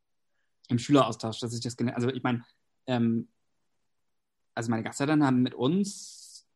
im 0.70 0.80
Schüleraustausch, 0.80 1.40
dass 1.40 1.54
ich 1.54 1.62
das 1.62 1.78
also 1.94 2.10
ich 2.10 2.24
meine, 2.24 2.44
ähm, 2.88 3.28
also 4.56 4.70
meine 4.70 4.84
Gasteltern 4.84 5.26
haben 5.26 5.42
mit 5.42 5.54
uns 5.54 6.48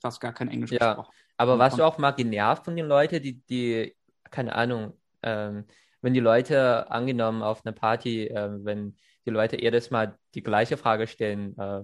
fast 0.00 0.20
gar 0.20 0.32
kein 0.32 0.48
Englisch 0.48 0.70
ja. 0.70 0.94
gesprochen. 0.94 1.14
Aber 1.36 1.58
warst 1.58 1.78
du 1.78 1.82
auch 1.82 1.98
mal 1.98 2.12
genervt 2.12 2.64
von 2.64 2.76
den 2.76 2.86
Leuten, 2.86 3.22
die, 3.22 3.40
die, 3.46 3.96
keine 4.30 4.54
Ahnung, 4.54 4.96
ähm, 5.22 5.64
wenn 6.00 6.14
die 6.14 6.20
Leute 6.20 6.90
angenommen 6.90 7.42
auf 7.42 7.64
einer 7.64 7.74
Party, 7.74 8.26
äh, 8.26 8.50
wenn 8.64 8.96
die 9.24 9.30
Leute 9.30 9.60
jedes 9.60 9.90
Mal 9.90 10.18
die 10.34 10.42
gleiche 10.42 10.76
Frage 10.76 11.06
stellen, 11.06 11.56
äh, 11.58 11.82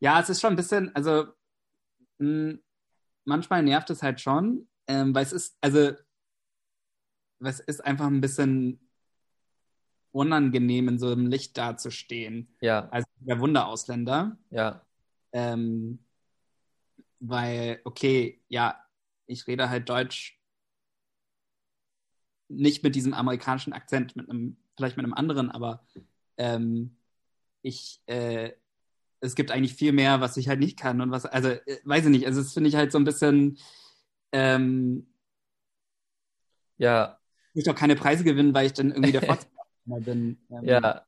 ja, 0.00 0.20
es 0.20 0.30
ist 0.30 0.40
schon 0.40 0.52
ein 0.52 0.56
bisschen, 0.56 0.94
also 0.94 1.24
mh, 2.18 2.50
hm, 2.52 2.62
manchmal 3.24 3.62
nervt 3.62 3.90
es 3.90 4.02
halt 4.02 4.20
schon, 4.20 4.68
ähm, 4.86 5.14
weil 5.14 5.24
es 5.24 5.32
ist, 5.32 5.58
also 5.60 5.92
es 7.40 7.60
ist 7.60 7.84
einfach 7.84 8.06
ein 8.06 8.20
bisschen 8.20 8.87
unangenehm, 10.12 10.88
in 10.88 10.98
so 10.98 11.10
einem 11.10 11.26
Licht 11.26 11.56
dazustehen. 11.56 12.48
Ja. 12.60 12.88
Als 12.90 13.06
der 13.20 13.40
Wunderausländer. 13.40 14.36
Ja. 14.50 14.82
Ähm, 15.32 15.98
weil, 17.20 17.80
okay, 17.84 18.40
ja, 18.48 18.76
ich 19.26 19.46
rede 19.46 19.68
halt 19.70 19.88
Deutsch 19.88 20.38
nicht 22.48 22.82
mit 22.82 22.94
diesem 22.94 23.12
amerikanischen 23.12 23.72
Akzent, 23.72 24.16
mit 24.16 24.28
einem, 24.30 24.56
vielleicht 24.76 24.96
mit 24.96 25.04
einem 25.04 25.14
anderen, 25.14 25.50
aber 25.50 25.84
ähm, 26.38 26.96
ich, 27.62 28.00
äh, 28.06 28.52
es 29.20 29.34
gibt 29.34 29.50
eigentlich 29.50 29.74
viel 29.74 29.92
mehr, 29.92 30.20
was 30.20 30.36
ich 30.36 30.48
halt 30.48 30.60
nicht 30.60 30.78
kann 30.78 31.00
und 31.00 31.10
was, 31.10 31.26
also 31.26 31.48
äh, 31.48 31.80
weiß 31.84 32.04
ich 32.04 32.10
nicht, 32.10 32.26
also 32.26 32.40
das 32.40 32.54
finde 32.54 32.68
ich 32.68 32.76
halt 32.76 32.92
so 32.92 32.98
ein 32.98 33.04
bisschen, 33.04 33.58
ähm, 34.32 35.06
ja. 36.78 37.18
Ich 37.50 37.56
möchte 37.56 37.70
auch 37.72 37.78
keine 37.78 37.96
Preise 37.96 38.24
gewinnen, 38.24 38.54
weil 38.54 38.66
ich 38.66 38.72
dann 38.72 38.90
irgendwie 38.90 39.12
der 39.12 39.22
Fortsetzung 39.22 39.57
bin. 40.00 40.38
Ähm, 40.50 40.64
ja, 40.64 41.02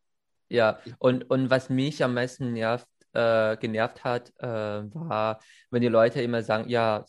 ja. 0.49 0.79
Und, 0.99 1.31
und 1.31 1.51
was 1.51 1.71
mich 1.71 2.03
am 2.03 2.15
meisten 2.15 2.53
nervt, 2.53 2.87
äh, 3.13 3.57
genervt 3.57 4.05
hat, 4.05 4.33
äh, 4.39 4.47
war, 4.47 5.41
wenn 5.71 5.83
die 5.83 5.89
Leute 5.89 6.23
immer 6.23 6.43
sagen, 6.43 6.69
ja, 6.69 7.05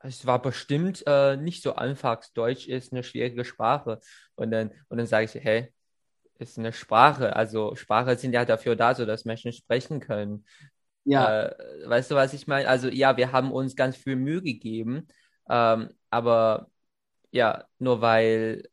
es 0.00 0.26
war 0.26 0.40
bestimmt 0.42 1.02
äh, 1.06 1.36
nicht 1.36 1.62
so 1.62 1.74
einfach. 1.76 2.22
Deutsch 2.34 2.68
ist 2.68 2.92
eine 2.92 3.02
schwierige 3.02 3.44
Sprache. 3.44 4.00
Und 4.34 4.50
dann, 4.50 4.70
und 4.88 4.98
dann 4.98 5.06
sage 5.06 5.24
ich, 5.24 5.34
hey, 5.34 5.72
ist 6.38 6.58
eine 6.58 6.72
Sprache. 6.72 7.34
Also 7.34 7.74
Sprache 7.74 8.16
sind 8.16 8.32
ja 8.32 8.44
dafür 8.44 8.76
da, 8.76 8.94
so 8.94 9.06
dass 9.06 9.24
Menschen 9.24 9.52
sprechen 9.52 10.00
können. 10.00 10.44
Ja. 11.04 11.46
Äh, 11.46 11.88
weißt 11.88 12.10
du, 12.10 12.14
was 12.14 12.34
ich 12.34 12.46
meine? 12.46 12.68
Also 12.68 12.88
ja, 12.88 13.16
wir 13.16 13.32
haben 13.32 13.52
uns 13.52 13.76
ganz 13.76 13.96
viel 13.96 14.16
Mühe 14.16 14.42
gegeben, 14.42 15.08
ähm, 15.48 15.90
aber 16.10 16.68
ja, 17.30 17.64
nur 17.78 18.00
weil, 18.00 18.68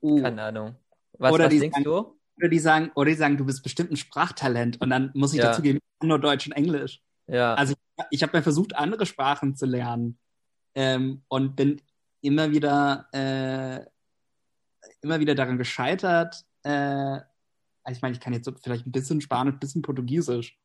uh. 0.00 0.22
keine 0.22 0.42
Ahnung. 0.42 0.76
Was, 1.18 1.32
oder 1.32 1.44
was 1.44 1.50
denkst 1.50 1.74
sagen, 1.74 1.84
du? 1.84 2.18
Oder 2.36 2.48
die 2.48 2.58
sagen, 2.58 2.90
oder 2.94 3.10
die 3.10 3.16
sagen, 3.16 3.36
du 3.36 3.44
bist 3.44 3.62
bestimmt 3.62 3.90
ein 3.90 3.96
Sprachtalent 3.96 4.80
und 4.80 4.90
dann 4.90 5.10
muss 5.14 5.32
ich 5.32 5.38
ja. 5.38 5.46
dazu 5.46 5.62
geben, 5.62 5.78
nur 6.02 6.18
Deutsch 6.18 6.46
und 6.46 6.52
Englisch. 6.52 7.00
Ja. 7.26 7.54
Also 7.54 7.74
ich, 7.74 8.04
ich 8.10 8.22
habe 8.22 8.36
mir 8.36 8.42
versucht, 8.42 8.74
andere 8.74 9.06
Sprachen 9.06 9.54
zu 9.54 9.66
lernen 9.66 10.18
ähm, 10.74 11.22
und 11.28 11.56
bin 11.56 11.80
immer 12.20 12.50
wieder 12.50 13.08
äh, 13.12 13.84
immer 15.02 15.20
wieder 15.20 15.34
daran 15.34 15.58
gescheitert. 15.58 16.44
Äh, 16.62 17.18
ich 17.90 18.00
meine, 18.00 18.14
ich 18.14 18.20
kann 18.20 18.32
jetzt 18.32 18.44
so 18.44 18.52
vielleicht 18.62 18.86
ein 18.86 18.92
bisschen 18.92 19.20
Spanisch, 19.20 19.54
ein 19.54 19.60
bisschen 19.60 19.82
Portugiesisch, 19.82 20.58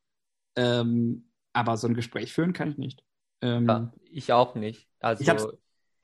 ähm, 0.55 1.29
aber 1.53 1.77
so 1.77 1.87
ein 1.87 1.95
Gespräch 1.95 2.31
führen 2.31 2.53
kann 2.53 2.69
ich 2.69 2.77
nicht. 2.77 3.03
Ähm, 3.41 3.67
ja, 3.67 3.91
ich 4.03 4.31
auch 4.31 4.55
nicht. 4.55 4.87
Also 4.99 5.21
ich 5.21 5.29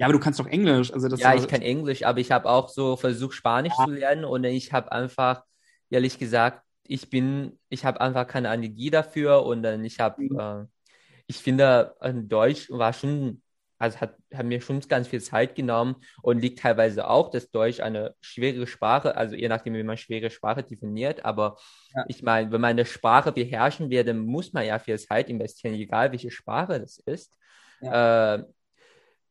ja, 0.03 0.07
aber 0.07 0.13
du 0.13 0.19
kannst 0.19 0.39
doch 0.39 0.48
Englisch. 0.48 0.91
Also 0.91 1.07
das 1.07 1.19
ja, 1.19 1.33
ich 1.33 1.48
kann 1.48 1.62
Englisch, 1.62 2.03
aber 2.03 2.19
ich 2.19 2.31
habe 2.31 2.50
auch 2.50 2.69
so 2.69 2.98
versucht, 2.98 3.36
Spanisch 3.36 3.74
ja. 3.77 3.86
zu 3.86 3.91
lernen 3.91 4.25
und 4.25 4.43
ich 4.43 4.74
habe 4.74 4.91
einfach, 4.91 5.43
ehrlich 5.89 6.19
gesagt, 6.19 6.62
ich 6.86 7.10
bin, 7.10 7.57
ich 7.69 7.86
habe 7.86 8.01
einfach 8.01 8.27
keine 8.27 8.53
Energie 8.53 8.89
dafür 8.89 9.43
und 9.45 9.63
dann 9.63 9.86
ich 9.86 10.00
habe, 10.00 10.22
mhm. 10.22 10.39
äh, 10.39 10.65
ich 11.27 11.38
finde, 11.38 11.95
Deutsch 12.27 12.69
war 12.69 12.91
schon 12.91 13.41
also 13.83 14.00
hat, 14.00 14.15
hat 14.33 14.45
mir 14.45 14.62
schon 14.62 14.79
ganz 14.81 15.07
viel 15.10 15.22
Zeit 15.22 15.55
genommen 15.55 15.98
und 16.22 16.39
liegt 16.39 16.60
teilweise 16.60 17.07
auch, 17.10 17.29
dass 17.29 17.51
Deutsch 17.51 17.81
eine 17.81 18.15
schwere 18.22 18.65
Sprache, 18.65 19.17
also 19.17 19.36
je 19.36 19.50
nachdem, 19.50 19.74
wie 19.74 19.83
man 19.83 19.98
schwere 19.98 20.29
Sprache 20.29 20.63
definiert, 20.63 21.25
aber 21.25 21.57
ja. 21.93 22.05
ich 22.07 22.24
meine, 22.24 22.50
wenn 22.51 22.62
man 22.62 22.72
eine 22.72 22.86
Sprache 22.86 23.33
beherrschen 23.33 23.89
will, 23.89 24.03
dann 24.05 24.19
muss 24.19 24.53
man 24.53 24.65
ja 24.65 24.79
viel 24.79 24.98
Zeit 24.98 25.29
investieren, 25.29 25.74
egal 25.74 26.12
welche 26.12 26.31
Sprache 26.31 26.79
das 26.79 26.98
ist. 27.00 27.33
Ja. 27.81 28.36
Äh, 28.36 28.43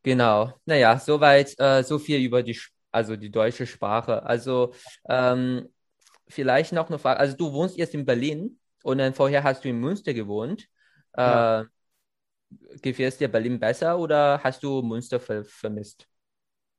genau, 0.03 0.53
naja, 0.65 0.99
soweit, 0.99 1.59
äh, 1.59 1.83
so 1.83 1.99
viel 1.99 2.21
über 2.21 2.43
die, 2.43 2.59
also 2.91 3.17
die 3.17 3.31
deutsche 3.31 3.67
Sprache. 3.67 4.23
Also 4.25 4.75
ähm, 5.09 5.69
vielleicht 6.29 6.73
noch 6.73 6.89
eine 6.89 6.99
Frage, 6.99 7.21
also 7.21 7.37
du 7.37 7.53
wohnst 7.53 7.77
jetzt 7.77 7.95
in 7.95 8.05
Berlin 8.05 8.59
und 8.83 8.99
dann 8.99 9.15
vorher 9.15 9.43
hast 9.43 9.65
du 9.65 9.69
in 9.69 9.81
Münster 9.81 10.15
gewohnt. 10.15 10.67
Ja. 11.17 11.63
Äh, 11.63 11.65
gefällt 12.83 13.19
dir 13.21 13.29
Berlin 13.29 13.59
besser 13.59 13.99
oder 13.99 14.41
hast 14.43 14.63
du 14.63 14.83
Münster 14.83 15.19
ver 15.19 15.45
vermisst? 15.45 16.07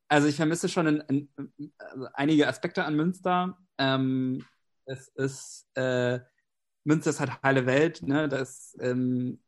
Also 0.08 0.28
ich 0.28 0.36
vermisse 0.36 0.70
schon 0.70 0.88
in, 0.88 1.30
in, 1.48 1.74
also 1.78 2.08
einige 2.14 2.48
Aspekte 2.48 2.84
an 2.84 2.96
Münster. 2.96 3.58
Ähm, 3.80 4.46
es 4.86 5.08
ist 5.08 5.68
äh, 5.76 6.20
Münster 6.84 7.12
ist 7.12 7.20
halt 7.20 7.42
heile 7.42 7.66
Welt. 7.66 8.02
Ne? 8.04 8.28
Das, 8.28 8.76
ähm, 8.80 9.40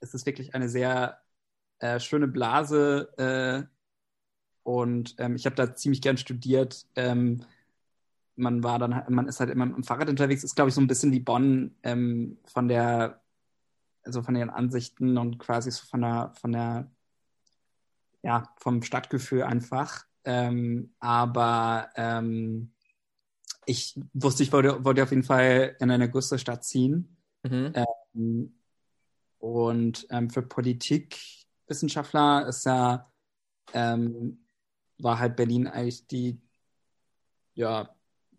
es 0.00 0.14
ist 0.14 0.26
wirklich 0.26 0.54
eine 0.54 0.68
sehr 0.68 1.20
äh, 1.80 2.00
schöne 2.00 2.28
Blase 2.28 3.12
äh, 3.18 3.62
und 4.62 5.14
ähm, 5.18 5.36
ich 5.36 5.46
habe 5.46 5.56
da 5.56 5.74
ziemlich 5.74 6.02
gern 6.02 6.16
studiert. 6.16 6.86
Ähm, 6.96 7.44
man 8.36 8.62
war 8.62 8.78
dann, 8.78 9.02
man 9.08 9.26
ist 9.26 9.40
halt 9.40 9.50
immer 9.50 9.66
mit 9.66 9.76
dem 9.76 9.84
Fahrrad 9.84 10.08
unterwegs. 10.08 10.44
Ist 10.44 10.54
glaube 10.54 10.68
ich 10.68 10.74
so 10.74 10.80
ein 10.80 10.86
bisschen 10.86 11.12
wie 11.12 11.20
Bonn 11.20 11.74
ähm, 11.82 12.38
von 12.44 12.68
der 12.68 13.20
also 14.08 14.22
von 14.22 14.34
ihren 14.34 14.50
Ansichten 14.50 15.18
und 15.18 15.38
quasi 15.38 15.70
so 15.70 15.86
von 15.86 16.00
der, 16.00 16.32
von 16.40 16.52
der, 16.52 16.90
ja, 18.22 18.50
vom 18.56 18.82
Stadtgefühl 18.82 19.42
einfach. 19.42 20.06
Ähm, 20.24 20.94
aber 20.98 21.90
ähm, 21.94 22.72
ich 23.66 24.00
wusste, 24.14 24.42
ich 24.42 24.52
wollte, 24.52 24.84
wollte 24.84 25.02
auf 25.02 25.10
jeden 25.10 25.22
Fall 25.22 25.76
in 25.78 25.90
eine 25.90 26.10
größere 26.10 26.38
Stadt 26.38 26.64
ziehen. 26.64 27.16
Mhm. 27.42 27.72
Ähm, 28.14 28.54
und 29.38 30.08
für 30.30 30.42
Politikwissenschaftler 31.68 32.46
ist 32.48 32.64
ja, 32.64 33.10
ähm, 33.74 34.38
war 34.98 35.18
halt 35.18 35.36
Berlin 35.36 35.66
eigentlich 35.66 36.06
die, 36.06 36.40
ja, 37.54 37.94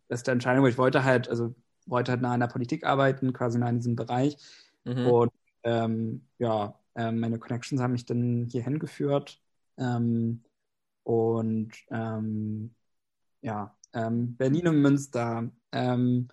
beste 0.07 0.31
Entscheidung, 0.31 0.65
ich 0.65 0.77
wollte 0.77 1.03
halt, 1.03 1.29
also 1.29 1.53
wollte 1.85 2.11
halt 2.11 2.21
nah 2.21 2.33
in 2.33 2.39
der 2.39 2.47
Politik 2.47 2.83
arbeiten, 2.83 3.31
quasi 3.31 3.59
nah 3.59 3.69
in 3.69 3.77
diesem 3.77 3.95
Bereich. 3.95 4.37
Mhm. 4.83 5.05
Und 5.05 5.31
ähm, 5.63 6.25
ja, 6.39 6.79
äh, 6.95 7.11
meine 7.11 7.37
Connections 7.37 7.81
haben 7.81 7.91
mich 7.91 8.05
dann 8.05 8.47
hierhin 8.51 8.79
geführt. 8.79 9.39
Ähm, 9.77 10.43
und 11.03 11.71
ähm, 11.91 12.73
ja, 13.41 13.75
ähm, 13.93 14.35
Berlin 14.35 14.67
und 14.67 14.81
Münster. 14.81 15.49
Ähm, 15.71 16.27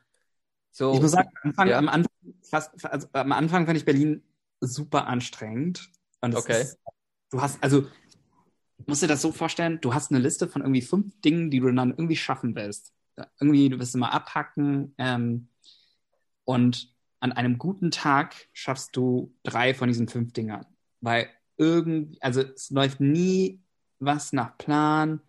so, 0.71 0.95
ich 0.95 1.01
muss 1.01 1.13
sagen, 1.13 1.29
am 1.43 1.51
Anfang, 1.51 1.69
ja. 1.69 1.79
am, 1.79 1.89
Anfang 1.89 2.13
fast, 2.43 2.85
also, 2.87 3.09
am 3.13 3.33
Anfang 3.33 3.67
fand 3.67 3.79
ich 3.79 3.85
Berlin 3.85 4.23
super 4.61 5.07
anstrengend. 5.07 5.91
Und 6.27 6.37
okay. 6.37 6.63
Ist, 6.63 6.79
du 7.31 7.41
hast, 7.41 7.63
also, 7.63 7.87
musst 8.87 9.03
dir 9.03 9.07
das 9.07 9.23
so 9.23 9.33
vorstellen, 9.33 9.81
du 9.81 9.95
hast 9.95 10.11
eine 10.11 10.21
Liste 10.21 10.49
von 10.49 10.63
irgendwie 10.63 10.83
fünf 10.83 11.21
Dingen, 11.21 11.51
die 11.51 11.61
du 11.61 11.73
dann 11.73 11.91
irgendwie 11.91 12.17
schaffen 12.17 12.55
willst. 12.55 12.93
Irgendwie, 13.41 13.69
du 13.69 13.79
wirst 13.79 13.95
immer 13.95 14.13
abhacken. 14.13 14.95
Ähm, 14.99 15.49
und 16.45 16.95
an 17.21 17.33
einem 17.33 17.59
guten 17.59 17.91
Tag 17.91 18.35
schaffst 18.53 18.97
du 18.97 19.35
drei 19.43 19.75
von 19.75 19.89
diesen 19.89 20.09
fünf 20.09 20.33
Dingern. 20.33 20.67
Weil 21.01 21.29
irgendwie, 21.57 22.21
also 22.21 22.43
es 22.43 22.71
läuft 22.71 23.01
nie 23.01 23.63
was 23.99 24.33
nach 24.33 24.59
Plan. 24.59 25.21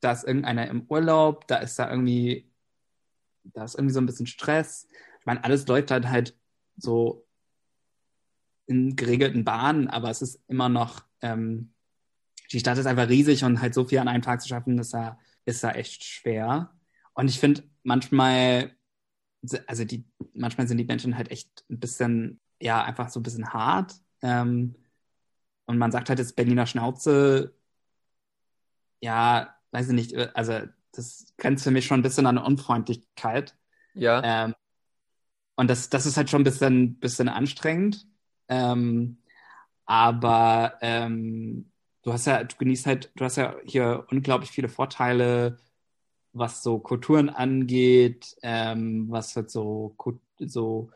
Da 0.00 0.12
ist 0.12 0.24
irgendeiner 0.24 0.68
im 0.68 0.86
Urlaub, 0.88 1.46
da 1.48 1.56
ist 1.56 1.78
da 1.78 1.90
irgendwie, 1.90 2.50
da 3.44 3.64
ist 3.64 3.74
irgendwie 3.74 3.94
so 3.94 4.00
ein 4.00 4.06
bisschen 4.06 4.26
Stress. 4.26 4.86
Ich 5.20 5.26
meine, 5.26 5.42
alles 5.42 5.66
läuft 5.66 5.90
halt 5.90 6.08
halt 6.08 6.38
so 6.76 7.23
in 8.66 8.96
geregelten 8.96 9.44
Bahnen, 9.44 9.88
aber 9.88 10.10
es 10.10 10.22
ist 10.22 10.42
immer 10.48 10.68
noch, 10.68 11.04
ähm, 11.20 11.72
die 12.52 12.60
Stadt 12.60 12.78
ist 12.78 12.86
einfach 12.86 13.08
riesig 13.08 13.44
und 13.44 13.60
halt 13.60 13.74
so 13.74 13.84
viel 13.84 13.98
an 13.98 14.08
einem 14.08 14.22
Tag 14.22 14.40
zu 14.40 14.48
schaffen, 14.48 14.78
ist 14.78 14.94
da, 14.94 15.18
ist 15.44 15.64
da 15.64 15.72
echt 15.72 16.04
schwer. 16.04 16.72
Und 17.14 17.28
ich 17.28 17.38
finde 17.38 17.64
manchmal 17.82 18.74
also 19.66 19.84
die, 19.84 20.04
manchmal 20.32 20.66
sind 20.66 20.78
die 20.78 20.84
Menschen 20.84 21.16
halt 21.16 21.30
echt 21.30 21.64
ein 21.70 21.78
bisschen, 21.78 22.40
ja, 22.60 22.82
einfach 22.82 23.08
so 23.10 23.20
ein 23.20 23.22
bisschen 23.22 23.52
hart. 23.52 23.94
Ähm, 24.22 24.74
und 25.66 25.78
man 25.78 25.92
sagt 25.92 26.08
halt 26.08 26.18
jetzt 26.18 26.36
Berliner 26.36 26.66
Schnauze, 26.66 27.54
ja, 29.00 29.54
weiß 29.72 29.88
ich 29.88 29.94
nicht, 29.94 30.12
äh, 30.12 30.30
also 30.34 30.60
das 30.92 31.34
grenzt 31.36 31.64
für 31.64 31.70
mich 31.70 31.86
schon 31.86 32.00
ein 32.00 32.04
bisschen 32.04 32.26
an 32.26 32.38
Unfreundlichkeit. 32.38 33.56
Ja. 33.94 34.22
Ähm, 34.46 34.54
und 35.56 35.68
das, 35.68 35.88
das 35.88 36.06
ist 36.06 36.16
halt 36.16 36.30
schon 36.30 36.42
ein 36.42 36.44
bisschen, 36.44 36.98
bisschen 36.98 37.28
anstrengend. 37.28 38.06
Ähm, 38.48 39.18
aber 39.86 40.78
ähm, 40.80 41.70
du 42.02 42.12
hast 42.12 42.26
ja, 42.26 42.44
du 42.44 42.56
genießt 42.56 42.86
halt, 42.86 43.10
du 43.16 43.24
hast 43.24 43.36
ja 43.36 43.56
hier 43.64 44.06
unglaublich 44.10 44.50
viele 44.50 44.68
Vorteile 44.68 45.58
was 46.34 46.62
so 46.62 46.78
Kulturen 46.78 47.30
angeht, 47.30 48.36
ähm, 48.42 49.06
was 49.08 49.34
halt 49.36 49.50
so, 49.50 49.96
so 50.38 50.90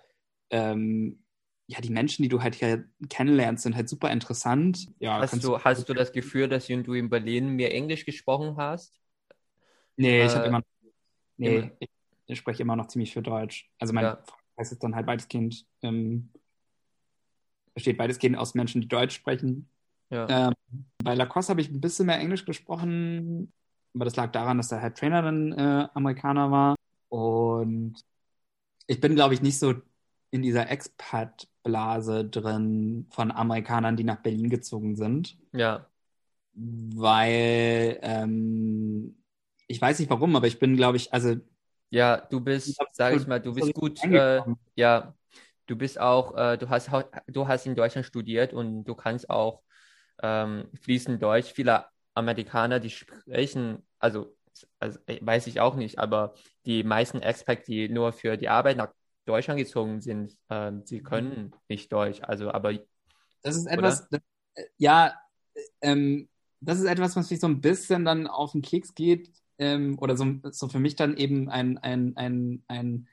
ähm, 0.50 1.22
ja, 1.68 1.80
die 1.80 1.90
Menschen, 1.90 2.22
die 2.22 2.28
du 2.28 2.42
halt 2.42 2.56
hier 2.56 2.84
kennenlernst, 3.08 3.62
sind 3.62 3.76
halt 3.76 3.88
super 3.88 4.10
interessant. 4.10 4.88
Ja, 4.98 5.20
hast, 5.20 5.44
du, 5.44 5.58
hast 5.58 5.88
du 5.88 5.94
das 5.94 6.12
Gefühl, 6.12 6.48
dass 6.48 6.66
du 6.66 6.94
in 6.94 7.08
Berlin 7.08 7.50
mehr 7.50 7.72
Englisch 7.72 8.04
gesprochen 8.04 8.56
hast? 8.56 8.94
Nee, 9.96 10.22
äh, 10.22 10.26
ich 10.26 10.34
habe 10.34 10.46
immer, 10.46 10.62
nee, 11.36 11.58
immer. 11.58 11.70
Ich, 11.78 11.88
ich, 12.26 12.38
spreche 12.38 12.62
immer 12.62 12.74
noch 12.74 12.88
ziemlich 12.88 13.12
für 13.12 13.22
Deutsch. 13.22 13.70
Also 13.78 13.92
mein 13.92 14.04
ja. 14.04 14.24
heißt 14.58 14.72
es 14.72 14.78
dann 14.78 14.94
halt 14.94 15.06
weitestgehend, 15.06 15.66
ähm, 15.82 16.30
besteht 17.78 17.98
weitestgehend 18.00 18.36
aus 18.36 18.54
Menschen, 18.54 18.80
die 18.80 18.88
Deutsch 18.88 19.14
sprechen. 19.14 19.68
Ja. 20.10 20.48
Ähm, 20.48 20.54
bei 21.04 21.14
Lacoste 21.14 21.50
habe 21.50 21.60
ich 21.60 21.70
ein 21.70 21.80
bisschen 21.80 22.06
mehr 22.06 22.18
Englisch 22.18 22.44
gesprochen, 22.44 23.52
aber 23.94 24.04
das 24.04 24.16
lag 24.16 24.32
daran, 24.32 24.56
dass 24.56 24.68
der 24.68 24.80
Head 24.80 24.96
Trainer 24.96 25.22
dann 25.22 25.52
äh, 25.52 25.88
Amerikaner 25.94 26.50
war. 26.50 26.74
Und 27.08 27.94
ich 28.88 29.00
bin, 29.00 29.14
glaube 29.14 29.34
ich, 29.34 29.42
nicht 29.42 29.60
so 29.60 29.74
in 30.32 30.42
dieser 30.42 30.68
Expat-Blase 30.68 32.24
drin 32.24 33.06
von 33.10 33.30
Amerikanern, 33.30 33.96
die 33.96 34.04
nach 34.04 34.20
Berlin 34.20 34.50
gezogen 34.50 34.96
sind. 34.96 35.38
Ja. 35.52 35.86
Weil 36.54 38.00
ähm, 38.02 39.22
ich 39.68 39.80
weiß 39.80 40.00
nicht 40.00 40.10
warum, 40.10 40.34
aber 40.34 40.48
ich 40.48 40.58
bin, 40.58 40.76
glaube 40.76 40.96
ich, 40.96 41.12
also. 41.12 41.36
Ja, 41.90 42.18
du 42.18 42.40
bist, 42.40 42.76
sag 42.92 43.14
ich 43.16 43.26
mal, 43.26 43.40
du 43.40 43.54
bist 43.54 43.72
gut, 43.72 44.04
äh, 44.04 44.42
ja, 44.74 45.14
du 45.68 45.76
bist 45.76 46.00
auch, 46.00 46.36
äh, 46.36 46.58
du 46.58 46.68
hast 46.68 46.90
du 47.28 47.46
hast 47.46 47.66
in 47.66 47.76
Deutschland 47.76 48.06
studiert 48.06 48.52
und 48.52 48.84
du 48.84 48.94
kannst 48.94 49.30
auch 49.30 49.62
ähm, 50.22 50.68
fließend 50.82 51.22
Deutsch. 51.22 51.52
Viele 51.52 51.84
Amerikaner, 52.14 52.80
die 52.80 52.90
sprechen, 52.90 53.86
also, 54.00 54.34
also 54.80 54.98
weiß 55.20 55.46
ich 55.46 55.60
auch 55.60 55.76
nicht, 55.76 55.98
aber 55.98 56.34
die 56.66 56.82
meisten 56.82 57.22
Expats, 57.22 57.66
die 57.66 57.88
nur 57.88 58.12
für 58.12 58.36
die 58.36 58.48
Arbeit 58.48 58.76
nach 58.76 58.92
Deutschland 59.24 59.60
gezogen 59.60 60.00
sind, 60.00 60.36
äh, 60.48 60.72
sie 60.84 61.02
können 61.02 61.54
nicht 61.68 61.92
Deutsch. 61.92 62.20
Also, 62.22 62.50
aber 62.50 62.72
das 63.42 63.56
ist 63.56 63.66
etwas, 63.66 64.08
das, 64.08 64.20
äh, 64.54 64.64
ja, 64.78 65.14
ähm, 65.82 66.28
das 66.60 66.80
ist 66.80 66.86
etwas, 66.86 67.14
was 67.14 67.30
mich 67.30 67.38
so 67.38 67.46
ein 67.46 67.60
bisschen 67.60 68.04
dann 68.04 68.26
auf 68.26 68.52
den 68.52 68.62
Keks 68.62 68.94
geht, 68.94 69.30
ähm, 69.58 69.98
oder 70.00 70.16
so, 70.16 70.26
so 70.50 70.68
für 70.68 70.78
mich 70.78 70.96
dann 70.96 71.16
eben 71.16 71.48
ein, 71.50 71.78
ein, 71.78 72.16
ein, 72.16 72.64
ein 72.68 73.08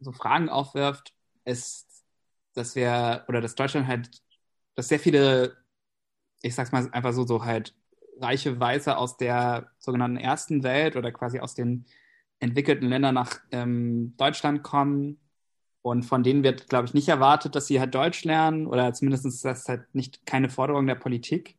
so 0.00 0.12
Fragen 0.12 0.48
aufwirft, 0.48 1.13
ist, 1.44 2.04
dass 2.54 2.76
wir, 2.76 3.24
oder 3.28 3.40
dass 3.40 3.54
Deutschland 3.54 3.86
halt, 3.86 4.10
dass 4.74 4.88
sehr 4.88 5.00
viele, 5.00 5.56
ich 6.42 6.54
sag's 6.54 6.72
mal 6.72 6.88
einfach 6.92 7.12
so, 7.12 7.26
so 7.26 7.44
halt 7.44 7.74
reiche 8.20 8.58
Weiße 8.58 8.96
aus 8.96 9.16
der 9.16 9.70
sogenannten 9.78 10.16
ersten 10.16 10.62
Welt 10.62 10.96
oder 10.96 11.12
quasi 11.12 11.40
aus 11.40 11.54
den 11.54 11.86
entwickelten 12.40 12.88
Ländern 12.88 13.14
nach 13.14 13.40
ähm, 13.50 14.14
Deutschland 14.16 14.62
kommen. 14.62 15.18
Und 15.82 16.04
von 16.04 16.22
denen 16.22 16.42
wird, 16.44 16.68
glaube 16.68 16.86
ich, 16.86 16.94
nicht 16.94 17.08
erwartet, 17.08 17.54
dass 17.54 17.66
sie 17.66 17.78
halt 17.78 17.94
Deutsch 17.94 18.24
lernen 18.24 18.66
oder 18.66 18.94
zumindest 18.94 19.26
ist 19.26 19.44
das 19.44 19.68
halt 19.68 19.94
nicht 19.94 20.24
keine 20.26 20.48
Forderung 20.48 20.86
der 20.86 20.94
Politik. 20.94 21.58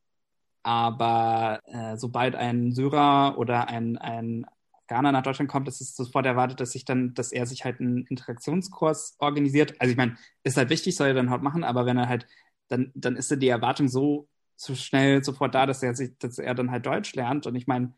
Aber 0.63 1.61
äh, 1.65 1.97
sobald 1.97 2.35
ein 2.35 2.71
Syrer 2.71 3.37
oder 3.37 3.69
ein, 3.69 3.97
ein 3.99 4.47
Ghana 4.87 5.11
nach 5.11 5.23
Deutschland 5.23 5.49
kommt, 5.49 5.67
ist 5.67 5.81
es 5.81 5.95
sofort 5.95 6.25
erwartet, 6.25 6.59
dass 6.59 6.71
sich 6.71 6.85
dann, 6.85 7.13
dass 7.13 7.31
er 7.31 7.45
sich 7.45 7.65
halt 7.65 7.79
einen 7.79 8.05
Interaktionskurs 8.05 9.15
organisiert. 9.19 9.75
Also 9.79 9.91
ich 9.91 9.97
meine, 9.97 10.17
ist 10.43 10.57
halt 10.57 10.69
wichtig, 10.69 10.95
soll 10.95 11.07
er 11.07 11.13
dann 11.13 11.29
halt 11.29 11.41
machen, 11.41 11.63
aber 11.63 11.85
wenn 11.85 11.97
er 11.97 12.07
halt, 12.07 12.27
dann, 12.67 12.91
dann 12.95 13.15
ist 13.15 13.31
die 13.31 13.47
Erwartung 13.47 13.87
so, 13.87 14.27
so 14.55 14.75
schnell 14.75 15.23
sofort 15.23 15.55
da, 15.55 15.65
dass 15.65 15.83
er 15.83 15.95
sich, 15.95 16.17
dass 16.19 16.37
er 16.37 16.53
dann 16.55 16.71
halt 16.71 16.85
Deutsch 16.85 17.15
lernt. 17.15 17.47
Und 17.47 17.55
ich 17.55 17.67
meine, 17.67 17.93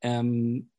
ähm, 0.00 0.70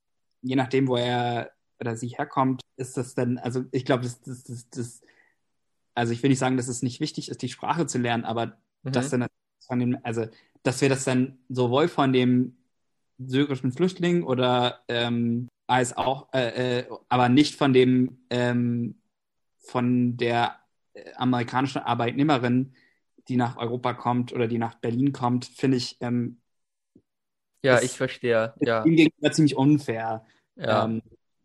je 0.42 0.56
nachdem, 0.56 0.88
wo 0.88 0.96
er 0.96 1.52
oder 1.80 1.96
sie 1.96 2.10
herkommt, 2.10 2.62
ist 2.78 2.98
das 2.98 3.16
dann, 3.16 3.38
also 3.40 3.66
ich 3.72 3.86
glaube, 3.86 4.04
das, 4.04 4.22
das, 4.22 4.44
das, 4.44 4.70
das, 4.70 5.02
also 5.96 6.14
ich 6.14 6.22
will 6.22 6.30
nicht 6.30 6.40
sagen, 6.40 6.58
dass 6.58 6.68
es 6.68 6.84
nicht 6.84 7.00
wichtig 7.00 7.30
ist, 7.30 7.42
die 7.42 7.50
Sprache 7.50 7.88
zu 7.88 7.98
lernen, 7.98 8.24
aber 8.24 8.58
mhm. 8.84 8.92
dass 8.92 9.10
dann 9.10 9.28
von 9.66 9.80
dem, 9.80 9.98
also 10.04 10.26
dass 10.64 10.82
wir 10.82 10.90
das 10.90 11.04
dann 11.04 11.40
sowohl 11.50 11.88
von 11.88 12.14
dem 12.14 12.56
syrischen 13.28 13.72
Flüchtling 13.72 14.24
oder 14.24 14.84
ähm, 14.88 15.48
als 15.68 15.96
auch, 15.96 16.34
äh, 16.34 16.80
äh, 16.80 16.86
aber 17.10 17.30
nicht 17.30 17.56
von 17.56 17.74
dem, 17.74 18.20
ähm, 18.30 19.02
von 19.60 20.18
der 20.18 20.56
äh, 20.94 21.14
amerikanischen 21.16 21.82
Arbeitnehmerin, 21.82 22.74
die 23.28 23.38
nach 23.38 23.58
Europa 23.58 23.94
kommt 23.94 24.34
oder 24.34 24.48
die 24.48 24.58
nach 24.58 24.76
Berlin 24.76 25.14
kommt, 25.14 25.46
finde 25.46 25.78
ich. 25.78 25.98
Ähm, 26.02 26.42
ja, 27.64 27.76
ist, 27.76 27.84
ich 27.86 27.98
verstehe. 27.98 28.54
Ja. 28.60 28.84
Ihm 28.84 28.96
gegenüber 28.96 29.32
ziemlich 29.32 29.56
unfair. 29.56 30.26
Ja. 30.56 30.86
Ähm, 30.86 31.02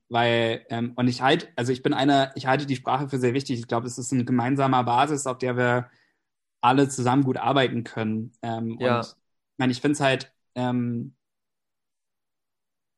weil, 0.08 0.64
ähm, 0.70 0.92
und 0.96 1.08
ich 1.08 1.20
halte, 1.20 1.48
also 1.56 1.72
ich 1.72 1.82
bin 1.82 1.92
einer, 1.92 2.32
ich 2.36 2.46
halte 2.46 2.66
die 2.66 2.76
Sprache 2.76 3.08
für 3.08 3.18
sehr 3.18 3.34
wichtig. 3.34 3.58
Ich 3.58 3.66
glaube, 3.66 3.86
es 3.86 3.98
ist 3.98 4.12
eine 4.12 4.24
gemeinsame 4.24 4.82
Basis, 4.84 5.26
auf 5.26 5.38
der 5.38 5.56
wir 5.56 5.90
alle 6.60 6.88
zusammen 6.88 7.24
gut 7.24 7.36
arbeiten 7.36 7.84
können. 7.84 8.32
Ähm, 8.42 8.78
ja. 8.80 8.98
Und 8.98 9.06
ich 9.06 9.58
meine, 9.58 9.72
ich 9.72 9.80
finde 9.80 9.92
es 9.92 10.00
halt, 10.00 10.32
ähm, 10.54 11.15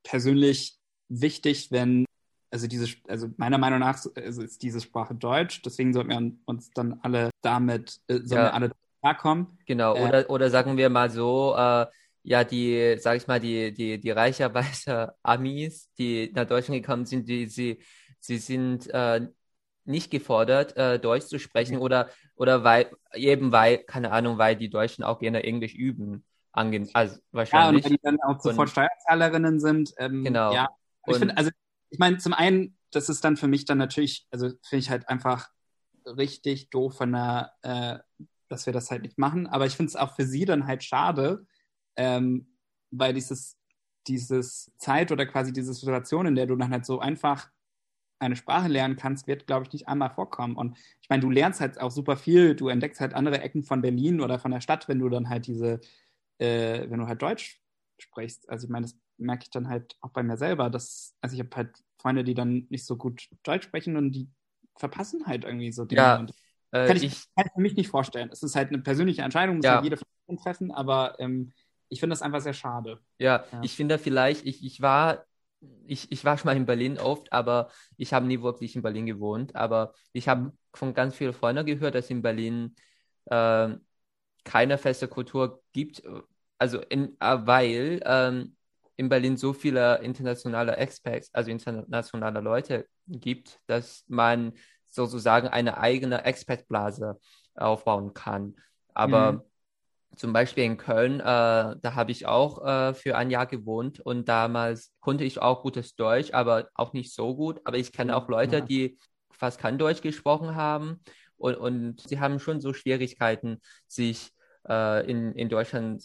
persönlich 0.09 0.79
wichtig, 1.09 1.71
wenn, 1.71 2.07
also 2.50 2.67
diese, 2.67 2.88
also 3.09 3.29
meiner 3.37 3.59
Meinung 3.59 3.81
nach 3.81 4.03
also 4.17 4.43
ist 4.43 4.62
diese 4.62 4.81
Sprache 4.81 5.15
Deutsch, 5.15 5.61
deswegen 5.62 5.93
sollten 5.93 6.11
wir 6.11 6.33
uns 6.47 6.71
dann 6.71 6.99
alle 7.03 7.31
damit, 7.43 8.00
äh, 8.09 8.15
sollen 8.15 8.31
ja. 8.31 8.45
wir 8.45 8.55
alle 8.55 8.73
klarkommen. 9.00 9.59
Genau, 9.67 9.95
äh, 9.97 10.09
oder, 10.09 10.31
oder 10.31 10.50
sagen 10.50 10.77
wir 10.79 10.88
mal 10.88 11.11
so, 11.11 11.55
äh, 11.57 11.87
ja, 12.23 12.45
die, 12.45 12.97
sag 12.99 13.19
ich 13.19 13.27
mal, 13.27 13.38
die, 13.38 13.73
die, 13.73 14.00
die 14.00 14.11
reicherweise 14.11 15.15
Amis, 15.23 15.91
die 15.99 16.33
nach 16.35 16.47
Deutschland 16.47 16.83
gekommen 16.83 17.05
sind, 17.05 17.29
die, 17.29 17.47
sie, 17.47 17.79
sie 18.19 18.38
sind 18.38 18.88
äh, 18.88 19.29
nicht 19.85 20.11
gefordert, 20.11 20.77
äh, 20.77 20.99
Deutsch 20.99 21.27
zu 21.27 21.38
sprechen 21.38 21.77
mhm. 21.77 21.83
oder, 21.83 22.09
oder 22.35 22.65
weil, 22.65 22.91
eben 23.15 23.53
weil, 23.53 23.79
keine 23.79 24.11
Ahnung, 24.12 24.38
weil 24.38 24.57
die 24.57 24.71
Deutschen 24.71 25.05
auch 25.05 25.19
gerne 25.19 25.43
Englisch 25.43 25.75
üben 25.75 26.25
angehen. 26.59 26.88
Also 26.93 27.19
wahrscheinlich. 27.33 27.85
Ja, 27.85 27.91
und 27.91 28.03
weil 28.03 28.12
die 28.12 28.19
dann 28.19 28.21
auch 28.21 28.41
sofort 28.41 28.69
und, 28.69 28.71
Steuerzahlerinnen 28.71 29.61
sind. 29.61 29.95
Ähm, 29.99 30.25
genau. 30.25 30.53
Ja. 30.53 30.69
ich 31.07 31.17
finde, 31.17 31.37
also 31.37 31.50
ich 31.91 31.99
meine, 31.99 32.19
zum 32.19 32.35
einen, 32.35 32.77
das 32.91 33.09
ist 33.09 33.25
dann 33.25 33.37
für 33.37 33.49
mich 33.49 33.64
dann 33.64 33.79
natürlich, 33.79 34.27
also 34.31 34.49
finde 34.49 34.81
ich 34.81 34.90
halt 34.90 35.09
einfach 35.09 35.49
richtig 36.05 36.71
doof 36.71 36.97
von 36.97 37.12
der, 37.12 37.53
äh, 37.62 37.99
dass 38.49 38.66
wir 38.66 38.73
das 38.73 38.90
halt 38.90 39.03
nicht 39.03 39.18
machen. 39.18 39.47
Aber 39.47 39.66
ich 39.66 39.77
finde 39.77 39.90
es 39.90 39.97
auch 39.97 40.14
für 40.14 40.25
sie 40.25 40.44
dann 40.44 40.66
halt 40.66 40.85
schade, 40.85 41.47
ähm, 41.97 42.49
weil 42.90 43.14
dieses, 43.14 43.57
dieses 44.07 44.73
Zeit 44.79 45.12
oder 45.12 45.27
quasi 45.27 45.53
diese 45.53 45.75
Situation, 45.75 46.27
in 46.27 46.35
der 46.35 46.47
du 46.47 46.57
dann 46.57 46.73
halt 46.73 46.87
so 46.87 46.99
einfach 46.99 47.51
eine 48.21 48.37
Sprache 48.37 48.68
lernen 48.68 48.97
kannst, 48.97 49.27
wird, 49.27 49.47
glaube 49.47 49.66
ich, 49.66 49.73
nicht 49.73 49.88
einmal 49.88 50.11
vorkommen. 50.11 50.57
Und 50.57 50.77
ich 51.01 51.09
meine, 51.09 51.23
du 51.23 51.31
lernst 51.31 51.61
halt 51.61 51.81
auch 51.81 51.90
super 51.90 52.16
viel, 52.16 52.57
du 52.57 52.68
entdeckst 52.68 53.01
halt 53.01 53.14
andere 53.14 53.40
Ecken 53.40 53.62
von 53.62 53.81
Berlin 53.81 54.21
oder 54.21 54.38
von 54.38 54.51
der 54.51 54.61
Stadt, 54.61 54.88
wenn 54.88 54.99
du 54.99 55.09
dann 55.09 55.29
halt 55.29 55.47
diese 55.47 55.81
äh, 56.38 56.88
wenn 56.88 57.01
du 57.01 57.07
halt 57.07 57.22
Deutsch 57.22 57.61
sprichst. 57.98 58.48
Also 58.48 58.66
ich 58.66 58.70
meine, 58.70 58.87
das 58.87 58.96
merke 59.16 59.44
ich 59.44 59.51
dann 59.51 59.68
halt 59.68 59.96
auch 60.01 60.11
bei 60.11 60.22
mir 60.22 60.37
selber, 60.37 60.70
dass, 60.70 61.14
also 61.20 61.35
ich 61.35 61.40
habe 61.40 61.55
halt 61.55 61.79
Freunde, 62.01 62.24
die 62.24 62.35
dann 62.35 62.66
nicht 62.70 62.87
so 62.87 62.96
gut 62.96 63.29
Deutsch 63.42 63.64
sprechen 63.64 63.96
und 63.96 64.12
die 64.12 64.29
verpassen 64.77 65.27
halt 65.27 65.44
irgendwie 65.44 65.72
so 65.72 65.85
Dinge. 65.85 66.01
Ja, 66.01 66.27
äh, 66.70 66.87
kann, 66.87 66.96
ich, 66.96 67.05
ich, 67.05 67.24
kann 67.35 67.46
ich 67.46 67.57
mich 67.57 67.74
nicht 67.74 67.88
vorstellen. 67.88 68.31
Es 68.33 68.42
ist 68.42 68.55
halt 68.55 68.68
eine 68.68 68.79
persönliche 68.79 69.22
Entscheidung, 69.22 69.57
muss 69.57 69.64
ja. 69.64 69.77
halt 69.77 69.85
jede 69.85 69.98
treffen, 70.42 70.70
aber 70.70 71.18
ähm, 71.18 71.53
ich 71.88 72.01
finde 72.01 72.12
das 72.12 72.22
einfach 72.22 72.40
sehr 72.40 72.53
schade. 72.53 73.01
Ja, 73.18 73.44
ja, 73.51 73.61
ich 73.62 73.74
finde 73.74 73.98
vielleicht, 73.98 74.44
ich, 74.44 74.64
ich 74.64 74.81
war 74.81 75.24
ich, 75.87 76.11
ich 76.12 76.24
war 76.24 76.38
schon 76.38 76.46
mal 76.46 76.57
in 76.57 76.66
Berlin 76.66 76.98
oft, 76.98 77.33
aber 77.33 77.70
ich 77.96 78.12
habe 78.12 78.27
nie 78.27 78.42
wirklich 78.42 78.77
in 78.77 78.83
Berlin 78.83 79.07
gewohnt. 79.07 79.57
Aber 79.57 79.94
ich 80.12 80.29
habe 80.29 80.53
von 80.72 80.94
ganz 80.94 81.16
vielen 81.16 81.33
Freunden 81.33 81.66
gehört, 81.66 81.94
dass 81.94 82.11
in 82.11 82.22
Berlin 82.22 82.77
äh, 83.27 83.70
keine 84.44 84.79
feste 84.79 85.09
Kultur 85.09 85.62
gibt, 85.79 86.03
also 86.59 86.81
in, 86.81 87.17
äh, 87.21 87.38
weil 87.45 88.01
ähm, 88.05 88.57
in 88.97 89.09
Berlin 89.09 89.37
so 89.37 89.53
viele 89.53 89.99
internationale 90.03 90.77
Expats, 90.77 91.31
also 91.33 91.51
internationale 91.51 92.41
Leute 92.41 92.87
gibt, 93.07 93.61
dass 93.67 94.05
man 94.09 94.53
sozusagen 94.87 95.47
eine 95.47 95.79
eigene 95.79 96.25
Expat-Blase 96.25 97.21
aufbauen 97.55 98.12
kann. 98.12 98.57
Aber 98.95 99.33
mhm. 99.33 99.43
zum 100.17 100.33
Beispiel 100.33 100.64
in 100.64 100.79
Köln, 100.79 101.21
äh, 101.21 101.25
da 101.25 101.95
habe 101.95 102.11
ich 102.11 102.27
auch 102.27 102.64
äh, 102.64 102.95
für 102.95 103.17
ein 103.17 103.31
Jahr 103.31 103.47
gewohnt 103.47 104.01
und 104.01 104.29
damals 104.29 104.93
konnte 104.99 105.23
ich 105.23 105.41
auch 105.41 105.62
gutes 105.62 105.95
Deutsch, 105.95 106.33
aber 106.33 106.69
auch 106.75 106.93
nicht 106.93 107.14
so 107.14 107.37
gut. 107.37 107.61
Aber 107.64 107.77
ich 107.77 107.93
kenne 107.93 108.17
auch 108.17 108.29
Leute, 108.29 108.57
ja. 108.57 108.64
die 108.64 108.99
fast 109.31 109.61
kein 109.61 109.79
Deutsch 109.79 110.03
gesprochen 110.03 110.57
haben 110.57 111.01
und, 111.37 111.55
und 111.55 112.01
sie 112.01 112.19
haben 112.19 112.41
schon 112.41 112.61
so 112.61 112.73
Schwierigkeiten, 112.73 113.61
sich 113.87 114.33
äh, 114.68 115.11
in, 115.11 115.33
in 115.33 115.48
Deutschland 115.48 116.04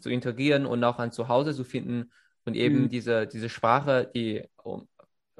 zu 0.00 0.10
integrieren 0.10 0.66
und 0.66 0.82
auch 0.84 0.98
ein 0.98 1.12
Zuhause 1.12 1.54
zu 1.54 1.64
finden 1.64 2.12
und 2.44 2.56
eben 2.56 2.82
mhm. 2.82 2.88
diese, 2.88 3.26
diese 3.26 3.48
Sprache, 3.48 4.10
die 4.14 4.44
um, 4.62 4.88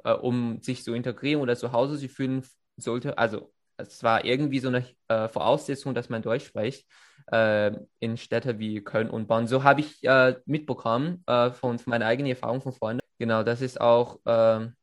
äh, 0.03 0.13
um 0.13 0.61
sich 0.61 0.83
zu 0.83 0.93
integrieren 0.93 1.41
oder 1.41 1.55
zu 1.55 1.71
Hause 1.71 1.97
zu 1.99 2.09
fühlen 2.09 2.43
sollte, 2.77 3.17
also 3.17 3.51
es 3.77 4.03
war 4.03 4.23
irgendwie 4.23 4.59
so 4.59 4.69
eine 4.69 4.85
äh, 5.07 5.27
Voraussetzung, 5.27 5.93
dass 5.93 6.09
man 6.09 6.21
Deutsch 6.21 6.45
spricht 6.45 6.87
äh, 7.31 7.71
in 7.99 8.17
Städten 8.17 8.59
wie 8.59 8.81
Köln 8.81 9.09
und 9.09 9.27
Bonn. 9.27 9.47
So 9.47 9.63
habe 9.63 9.81
ich 9.81 10.03
äh, 10.03 10.35
mitbekommen 10.45 11.23
äh, 11.27 11.51
von, 11.51 11.79
von, 11.79 11.91
meiner 11.91 12.05
eigenen 12.05 12.31
Erfahrung 12.31 12.61
von 12.61 12.73
Freunden. 12.73 13.01
Genau, 13.19 13.43
das 13.43 13.61
ist 13.61 13.79
auch 13.79 14.19
ähm, 14.25 14.75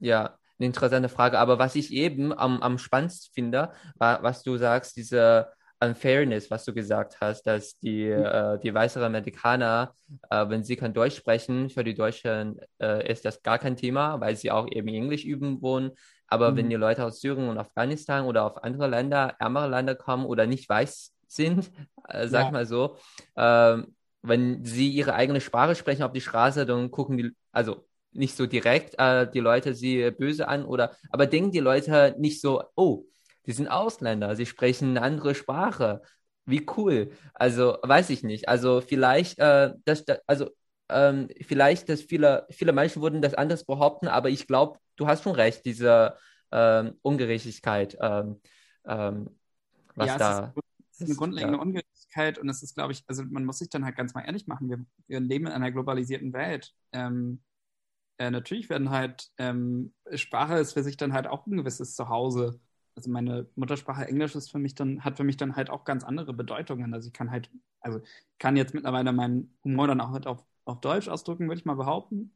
ja 0.00 0.38
eine 0.58 0.66
interessante 0.66 1.08
Frage. 1.08 1.38
Aber 1.38 1.58
was 1.58 1.74
ich 1.74 1.92
eben 1.92 2.36
am, 2.36 2.62
am 2.62 2.78
spannendsten 2.78 3.32
finde, 3.34 3.72
war, 3.96 4.22
was 4.22 4.42
du 4.42 4.56
sagst, 4.56 4.96
diese 4.96 5.48
Unfairness, 5.84 6.50
was 6.50 6.64
du 6.64 6.72
gesagt 6.72 7.18
hast, 7.20 7.46
dass 7.46 7.78
die, 7.78 8.06
mhm. 8.06 8.24
äh, 8.24 8.58
die 8.58 8.72
weißeren 8.72 9.06
Amerikaner, 9.06 9.94
äh, 10.30 10.48
wenn 10.48 10.64
sie 10.64 10.76
kein 10.76 10.94
Deutsch 10.94 11.16
sprechen, 11.16 11.70
für 11.70 11.84
die 11.84 11.94
Deutschen 11.94 12.60
äh, 12.80 13.10
ist 13.10 13.24
das 13.24 13.42
gar 13.42 13.58
kein 13.58 13.76
Thema, 13.76 14.20
weil 14.20 14.36
sie 14.36 14.50
auch 14.50 14.66
eben 14.70 14.88
Englisch 14.88 15.24
üben 15.24 15.62
wollen. 15.62 15.92
Aber 16.26 16.52
mhm. 16.52 16.56
wenn 16.56 16.70
die 16.70 16.76
Leute 16.76 17.04
aus 17.04 17.20
Syrien 17.20 17.48
und 17.48 17.58
Afghanistan 17.58 18.24
oder 18.24 18.44
auf 18.44 18.62
andere 18.64 18.86
Länder, 18.86 19.34
ärmere 19.38 19.68
Länder 19.68 19.94
kommen 19.94 20.26
oder 20.26 20.46
nicht 20.46 20.68
weiß 20.68 21.12
sind, 21.26 21.70
äh, 22.08 22.28
sag 22.28 22.46
ja. 22.46 22.50
mal 22.50 22.66
so, 22.66 22.96
ähm, 23.36 23.94
wenn 24.22 24.64
sie 24.64 24.88
ihre 24.88 25.14
eigene 25.14 25.40
Sprache 25.40 25.74
sprechen 25.74 26.02
auf 26.02 26.12
die 26.12 26.20
Straße, 26.20 26.64
dann 26.64 26.90
gucken 26.90 27.18
die, 27.18 27.30
also 27.52 27.86
nicht 28.12 28.36
so 28.36 28.46
direkt 28.46 28.98
äh, 28.98 29.30
die 29.30 29.40
Leute 29.40 29.74
sie 29.74 30.10
böse 30.12 30.48
an 30.48 30.64
oder, 30.64 30.96
aber 31.10 31.26
denken 31.26 31.50
die 31.50 31.60
Leute 31.60 32.14
nicht 32.18 32.40
so, 32.40 32.62
oh, 32.74 33.04
die 33.46 33.52
sind 33.52 33.68
Ausländer, 33.68 34.36
sie 34.36 34.46
sprechen 34.46 34.90
eine 34.90 35.02
andere 35.02 35.34
Sprache. 35.34 36.02
Wie 36.46 36.66
cool. 36.76 37.10
Also, 37.32 37.78
weiß 37.82 38.10
ich 38.10 38.22
nicht. 38.22 38.48
Also, 38.48 38.80
vielleicht, 38.80 39.38
äh, 39.38 39.72
das, 39.84 40.04
also, 40.26 40.50
ähm, 40.88 41.28
vielleicht, 41.40 41.88
dass 41.88 42.02
viele, 42.02 42.46
viele 42.50 42.72
Menschen 42.72 43.02
würden 43.02 43.22
das 43.22 43.34
anders 43.34 43.64
behaupten, 43.64 44.08
aber 44.08 44.28
ich 44.28 44.46
glaube, 44.46 44.78
du 44.96 45.06
hast 45.06 45.22
schon 45.22 45.34
recht, 45.34 45.64
diese 45.64 46.16
ähm, 46.52 46.98
Ungerechtigkeit, 47.02 47.96
ähm, 48.00 48.40
ähm 48.84 49.30
was 49.96 50.08
ja, 50.08 50.18
da. 50.18 50.54
Es 50.90 51.00
ist, 51.00 51.08
eine 51.08 51.16
grundlegende 51.16 51.56
ja. 51.56 51.62
Ungerechtigkeit 51.62 52.38
und 52.38 52.48
es 52.48 52.62
ist, 52.62 52.74
glaube 52.74 52.92
ich, 52.92 53.04
also 53.06 53.24
man 53.24 53.44
muss 53.44 53.58
sich 53.58 53.68
dann 53.68 53.84
halt 53.84 53.96
ganz 53.96 54.14
mal 54.14 54.22
ehrlich 54.22 54.46
machen, 54.46 54.68
wir, 54.68 54.84
wir 55.06 55.20
leben 55.20 55.46
in 55.46 55.52
einer 55.52 55.72
globalisierten 55.72 56.32
Welt. 56.32 56.72
Ähm, 56.92 57.42
äh, 58.18 58.30
natürlich 58.30 58.68
werden 58.70 58.90
halt, 58.90 59.30
ähm, 59.38 59.92
Sprache 60.14 60.58
ist 60.58 60.72
für 60.72 60.82
sich 60.82 60.96
dann 60.96 61.12
halt 61.12 61.26
auch 61.26 61.46
ein 61.46 61.56
gewisses 61.56 61.94
Zuhause. 61.94 62.60
Also 62.96 63.10
meine 63.10 63.46
Muttersprache 63.56 64.06
Englisch 64.06 64.34
ist 64.36 64.50
für 64.50 64.58
mich 64.58 64.74
dann, 64.74 65.04
hat 65.04 65.16
für 65.16 65.24
mich 65.24 65.36
dann 65.36 65.56
halt 65.56 65.70
auch 65.70 65.84
ganz 65.84 66.04
andere 66.04 66.32
Bedeutungen. 66.32 66.94
Also 66.94 67.08
ich 67.08 67.12
kann 67.12 67.30
halt, 67.30 67.50
also 67.80 68.00
kann 68.38 68.56
jetzt 68.56 68.74
mittlerweile 68.74 69.12
meinen 69.12 69.56
Humor 69.64 69.88
dann 69.88 70.00
auch 70.00 70.10
halt 70.12 70.26
auf, 70.26 70.44
auf 70.64 70.80
Deutsch 70.80 71.08
ausdrücken, 71.08 71.48
würde 71.48 71.58
ich 71.60 71.64
mal 71.66 71.74
behaupten. 71.74 72.32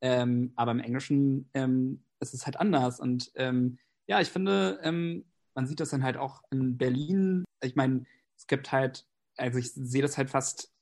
Ähm, 0.00 0.52
aber 0.56 0.72
im 0.72 0.80
Englischen 0.80 1.48
ähm, 1.54 2.02
ist 2.20 2.34
es 2.34 2.44
halt 2.46 2.58
anders. 2.58 3.00
Und 3.00 3.30
ähm, 3.36 3.78
ja, 4.06 4.20
ich 4.20 4.30
finde, 4.30 4.80
ähm, 4.82 5.24
man 5.54 5.66
sieht 5.66 5.80
das 5.80 5.90
dann 5.90 6.02
halt 6.02 6.16
auch 6.16 6.42
in 6.50 6.76
Berlin. 6.78 7.44
Ich 7.62 7.76
meine, 7.76 8.04
es 8.36 8.46
gibt 8.46 8.72
halt, 8.72 9.06
also 9.36 9.58
ich 9.58 9.72
sehe 9.72 10.02
das 10.02 10.18
halt 10.18 10.30
fast 10.30 10.72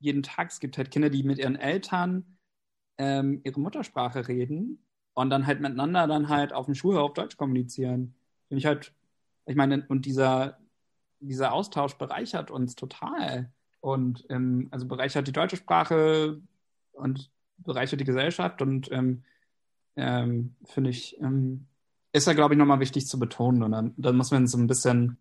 jeden 0.00 0.22
Tag. 0.22 0.50
Es 0.50 0.60
gibt 0.60 0.78
halt 0.78 0.90
Kinder, 0.90 1.10
die 1.10 1.22
mit 1.22 1.38
ihren 1.38 1.56
Eltern 1.56 2.38
ähm, 2.98 3.40
ihre 3.44 3.60
Muttersprache 3.60 4.28
reden 4.28 4.84
und 5.14 5.30
dann 5.30 5.46
halt 5.46 5.60
miteinander 5.60 6.06
dann 6.08 6.28
halt 6.30 6.52
auf 6.52 6.66
dem 6.66 6.74
Schulhof 6.76 7.14
Deutsch 7.14 7.36
kommunizieren. 7.38 8.14
Finde 8.48 8.58
ich 8.58 8.66
halt, 8.66 8.92
ich 9.46 9.56
meine, 9.56 9.84
und 9.88 10.06
dieser, 10.06 10.58
dieser 11.20 11.52
Austausch 11.52 11.94
bereichert 11.94 12.50
uns 12.50 12.74
total. 12.74 13.52
Und 13.80 14.26
ähm, 14.28 14.68
also 14.70 14.86
bereichert 14.86 15.28
die 15.28 15.32
deutsche 15.32 15.56
Sprache 15.56 16.40
und 16.92 17.30
bereichert 17.58 18.00
die 18.00 18.04
Gesellschaft 18.04 18.60
und 18.62 18.90
ähm, 18.90 19.24
ähm, 19.96 20.56
finde 20.64 20.90
ich, 20.90 21.18
ähm, 21.20 21.66
ist 22.12 22.26
da, 22.26 22.32
glaube 22.32 22.54
ich, 22.54 22.58
nochmal 22.58 22.80
wichtig 22.80 23.06
zu 23.06 23.18
betonen. 23.18 23.62
Und 23.62 23.72
dann, 23.72 23.94
dann 23.96 24.16
muss 24.16 24.30
man 24.30 24.46
so 24.46 24.58
ein 24.58 24.66
bisschen, 24.66 25.18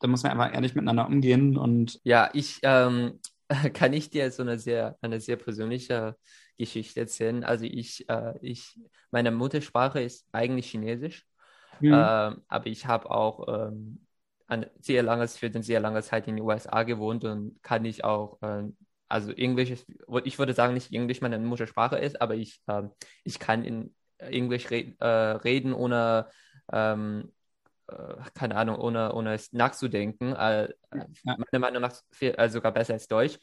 da 0.00 0.08
muss 0.08 0.22
man 0.22 0.32
einfach 0.32 0.54
ehrlich 0.54 0.74
miteinander 0.74 1.06
umgehen. 1.06 1.56
Und 1.56 2.00
ja, 2.04 2.30
ich 2.32 2.60
ähm, 2.62 3.20
kann 3.74 3.92
ich 3.92 4.10
dir 4.10 4.30
so 4.30 4.42
eine 4.42 4.58
sehr, 4.58 4.96
eine 5.00 5.20
sehr 5.20 5.36
persönliche 5.36 6.16
Geschichte 6.56 7.00
erzählen. 7.00 7.44
Also 7.44 7.64
ich, 7.64 8.08
äh, 8.08 8.34
ich, 8.40 8.78
meine 9.10 9.30
Muttersprache 9.30 10.00
ist 10.00 10.26
eigentlich 10.32 10.70
Chinesisch, 10.70 11.26
mhm. 11.80 11.92
äh, 11.92 11.96
aber 12.48 12.66
ich 12.66 12.86
habe 12.86 13.10
auch 13.10 13.46
ähm, 13.48 14.06
ein 14.46 14.66
sehr 14.80 15.02
langes, 15.02 15.36
für 15.36 15.46
eine 15.46 15.62
sehr 15.62 15.80
lange 15.80 16.02
Zeit 16.02 16.28
in 16.28 16.36
den 16.36 16.44
USA 16.44 16.82
gewohnt 16.82 17.24
und 17.24 17.62
kann 17.62 17.84
ich 17.84 18.04
auch, 18.04 18.40
äh, 18.42 18.64
also 19.08 19.32
Englisch 19.32 19.70
ist, 19.70 19.86
ich 20.24 20.38
würde 20.38 20.52
sagen, 20.52 20.74
nicht 20.74 20.92
Englisch 20.92 21.20
meine 21.20 21.38
Muttersprache 21.38 21.96
ist, 21.96 22.20
aber 22.20 22.34
ich, 22.34 22.60
äh, 22.66 22.82
ich 23.24 23.38
kann 23.38 23.64
in 23.64 23.94
Englisch 24.18 24.70
red, 24.70 25.00
äh, 25.00 25.06
reden, 25.06 25.72
ohne 25.72 26.28
ähm, 26.72 27.32
äh, 27.88 28.14
keine 28.34 28.56
Ahnung, 28.56 28.76
ohne, 28.76 29.12
ohne 29.14 29.34
es 29.34 29.52
nachzudenken. 29.52 30.34
Äh, 30.34 30.68
ja. 30.94 31.06
Meiner 31.24 31.58
Meinung 31.60 31.82
nach 31.82 31.94
viel, 32.10 32.34
äh, 32.36 32.48
sogar 32.48 32.72
besser 32.72 32.94
als 32.94 33.08
Deutsch. 33.08 33.38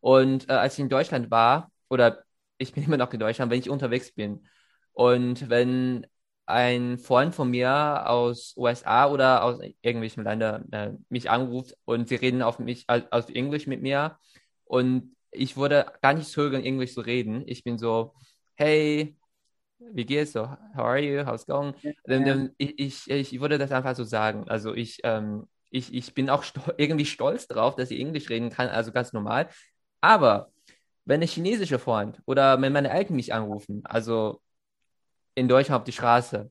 Und 0.00 0.48
äh, 0.48 0.52
als 0.52 0.74
ich 0.74 0.80
in 0.80 0.88
Deutschland 0.88 1.30
war, 1.30 1.70
oder 1.88 2.24
ich 2.58 2.72
bin 2.72 2.84
immer 2.84 2.96
noch 2.96 3.12
in 3.12 3.20
Deutschland, 3.20 3.50
wenn 3.50 3.60
ich 3.60 3.70
unterwegs 3.70 4.12
bin 4.12 4.46
und 4.92 5.48
wenn 5.48 6.06
ein 6.48 6.98
Freund 6.98 7.34
von 7.34 7.50
mir 7.50 8.08
aus 8.08 8.54
USA 8.56 9.06
oder 9.10 9.44
aus 9.44 9.60
irgendwelchen 9.82 10.24
Ländern 10.24 10.72
äh, 10.72 10.92
mich 11.10 11.30
anruft 11.30 11.76
und 11.84 12.08
sie 12.08 12.14
reden 12.14 12.42
auf 12.42 12.58
mich 12.58 12.86
auf 12.88 13.28
Englisch 13.28 13.66
mit 13.66 13.82
mir 13.82 14.18
und 14.64 15.14
ich 15.30 15.56
würde 15.58 15.92
gar 16.00 16.14
nicht 16.14 16.28
zögern, 16.28 16.64
Englisch 16.64 16.94
zu 16.94 17.02
reden. 17.02 17.42
Ich 17.46 17.64
bin 17.64 17.76
so, 17.76 18.14
hey, 18.54 19.14
wie 19.78 20.06
geht's 20.06 20.32
so? 20.32 20.48
How 20.74 20.84
are 20.84 20.98
you? 20.98 21.26
How's 21.26 21.46
going? 21.46 21.74
Ja. 22.06 22.48
Ich, 22.56 22.78
ich, 22.78 23.10
ich 23.10 23.40
würde 23.40 23.58
das 23.58 23.70
einfach 23.70 23.94
so 23.94 24.04
sagen. 24.04 24.48
Also 24.48 24.74
ich, 24.74 25.00
ähm, 25.04 25.46
ich, 25.70 25.92
ich 25.92 26.14
bin 26.14 26.30
auch 26.30 26.42
sto 26.42 26.60
irgendwie 26.78 27.04
stolz 27.04 27.46
drauf, 27.46 27.76
dass 27.76 27.90
ich 27.90 28.00
Englisch 28.00 28.30
reden 28.30 28.48
kann, 28.48 28.68
also 28.68 28.90
ganz 28.90 29.12
normal. 29.12 29.48
Aber 30.00 30.50
wenn 31.04 31.20
ein 31.20 31.28
chinesischer 31.28 31.78
Freund 31.78 32.20
oder 32.24 32.60
wenn 32.60 32.72
meine 32.72 32.90
Eltern 32.90 33.16
mich 33.16 33.34
anrufen, 33.34 33.82
also 33.84 34.40
in 35.38 35.48
Deutschland 35.48 35.80
auf 35.80 35.84
die 35.84 35.92
Straße, 35.92 36.50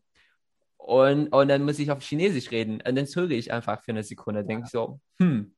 und, 0.78 1.28
und 1.30 1.48
dann 1.50 1.64
muss 1.64 1.80
ich 1.80 1.92
auf 1.92 2.02
Chinesisch 2.02 2.52
reden, 2.52 2.82
und 2.82 2.96
dann 2.96 3.08
zögere 3.08 3.38
ich 3.38 3.52
einfach 3.52 3.84
für 3.84 3.92
eine 3.92 4.04
Sekunde, 4.04 4.46
denke 4.46 4.64
ich 4.66 4.72
so, 4.72 5.00
hm, 5.20 5.54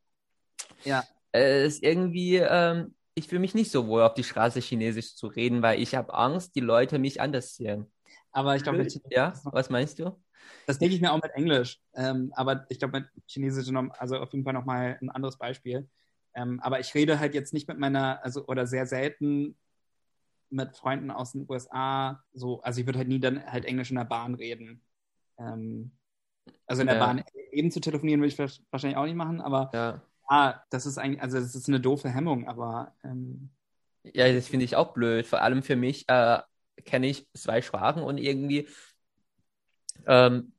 ja, 0.84 1.04
es 1.32 1.76
ist 1.76 1.84
irgendwie, 1.84 2.38
ähm, 2.38 2.96
ich 3.14 3.28
fühle 3.28 3.42
mich 3.42 3.54
nicht 3.54 3.72
so 3.72 3.88
wohl, 3.88 4.02
auf 4.02 4.14
die 4.14 4.24
Straße 4.24 4.60
Chinesisch 4.60 5.16
zu 5.16 5.28
reden, 5.28 5.62
weil 5.62 5.82
ich 5.82 5.96
habe 5.96 6.14
Angst, 6.14 6.56
die 6.56 6.62
Leute 6.62 7.00
mich 7.00 7.22
anders 7.22 7.56
sehen. 7.56 7.92
Aber 8.32 8.56
ich 8.56 8.64
glaube, 8.64 8.88
ja, 9.10 9.34
was 9.44 9.70
meinst 9.70 10.00
du? 10.00 10.20
Das 10.66 10.80
denke 10.80 10.96
ich 10.96 11.02
mir 11.02 11.12
auch 11.12 11.22
mit 11.22 11.32
Englisch. 11.34 11.80
Ähm, 11.96 12.32
aber 12.36 12.66
ich 12.70 12.80
glaube, 12.80 13.02
mit 13.02 13.10
Chinesisch, 13.28 13.70
noch, 13.70 13.90
also 14.00 14.18
auf 14.18 14.32
jeden 14.32 14.46
Fall 14.46 14.54
nochmal 14.54 14.98
ein 15.02 15.10
anderes 15.10 15.38
Beispiel. 15.38 15.88
Ähm, 16.34 16.60
aber 16.62 16.80
ich 16.80 16.94
rede 16.96 17.20
halt 17.20 17.34
jetzt 17.34 17.54
nicht 17.54 17.68
mit 17.68 17.78
meiner, 17.78 18.24
also 18.24 18.46
oder 18.48 18.66
sehr 18.68 18.86
selten 18.86 19.58
mit 20.50 20.76
Freunden 20.76 21.12
aus 21.12 21.34
den 21.34 21.46
USA 21.50 22.24
so, 22.34 22.62
also 22.62 22.82
ich 22.82 22.88
würde 22.88 23.00
halt 23.00 23.08
nie 23.08 23.20
dann 23.20 23.46
halt 23.46 23.66
Englisch 23.66 23.90
in 23.90 23.98
der 23.98 24.06
Bahn 24.06 24.36
reden. 24.36 24.82
Ähm, 25.38 25.92
also 26.66 26.82
in 26.82 26.88
der 26.88 26.98
ja. 26.98 27.06
Bahn 27.06 27.24
eben 27.52 27.72
zu 27.72 27.80
telefonieren 27.80 28.22
würde 28.22 28.34
ich 28.34 28.62
wahrscheinlich 28.72 28.98
auch 28.98 29.06
nicht 29.06 29.16
machen, 29.16 29.42
aber 29.42 29.70
ja. 29.74 30.02
ah, 30.28 30.62
das 30.70 30.86
ist 30.86 30.98
eigentlich, 30.98 31.22
also 31.22 31.40
das 31.40 31.56
ist 31.56 31.68
eine 31.68 31.80
doofe 31.80 32.10
Hemmung, 32.10 32.48
aber 32.48 32.96
ähm, 33.04 33.50
ja, 34.04 34.32
das 34.32 34.48
finde 34.48 34.66
ich 34.66 34.76
auch 34.76 34.94
blöd. 34.94 35.28
Vor 35.28 35.42
allem 35.42 35.62
für 35.62 35.76
mich 35.76 36.08
äh, 36.08 36.40
kenne 36.86 37.08
ich 37.08 37.28
zwei 37.34 37.62
Sprachen 37.62 38.02
und 38.02 38.18
irgendwie 38.18 38.68
ähm, 40.08 40.54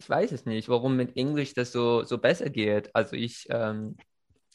ich 0.00 0.08
weiß 0.08 0.32
es 0.32 0.46
nicht, 0.46 0.68
warum 0.68 0.96
mit 0.96 1.16
Englisch 1.16 1.52
das 1.54 1.72
so, 1.72 2.04
so 2.04 2.18
besser 2.18 2.48
geht. 2.48 2.94
Also 2.94 3.16
ich, 3.16 3.46
ähm, 3.50 3.96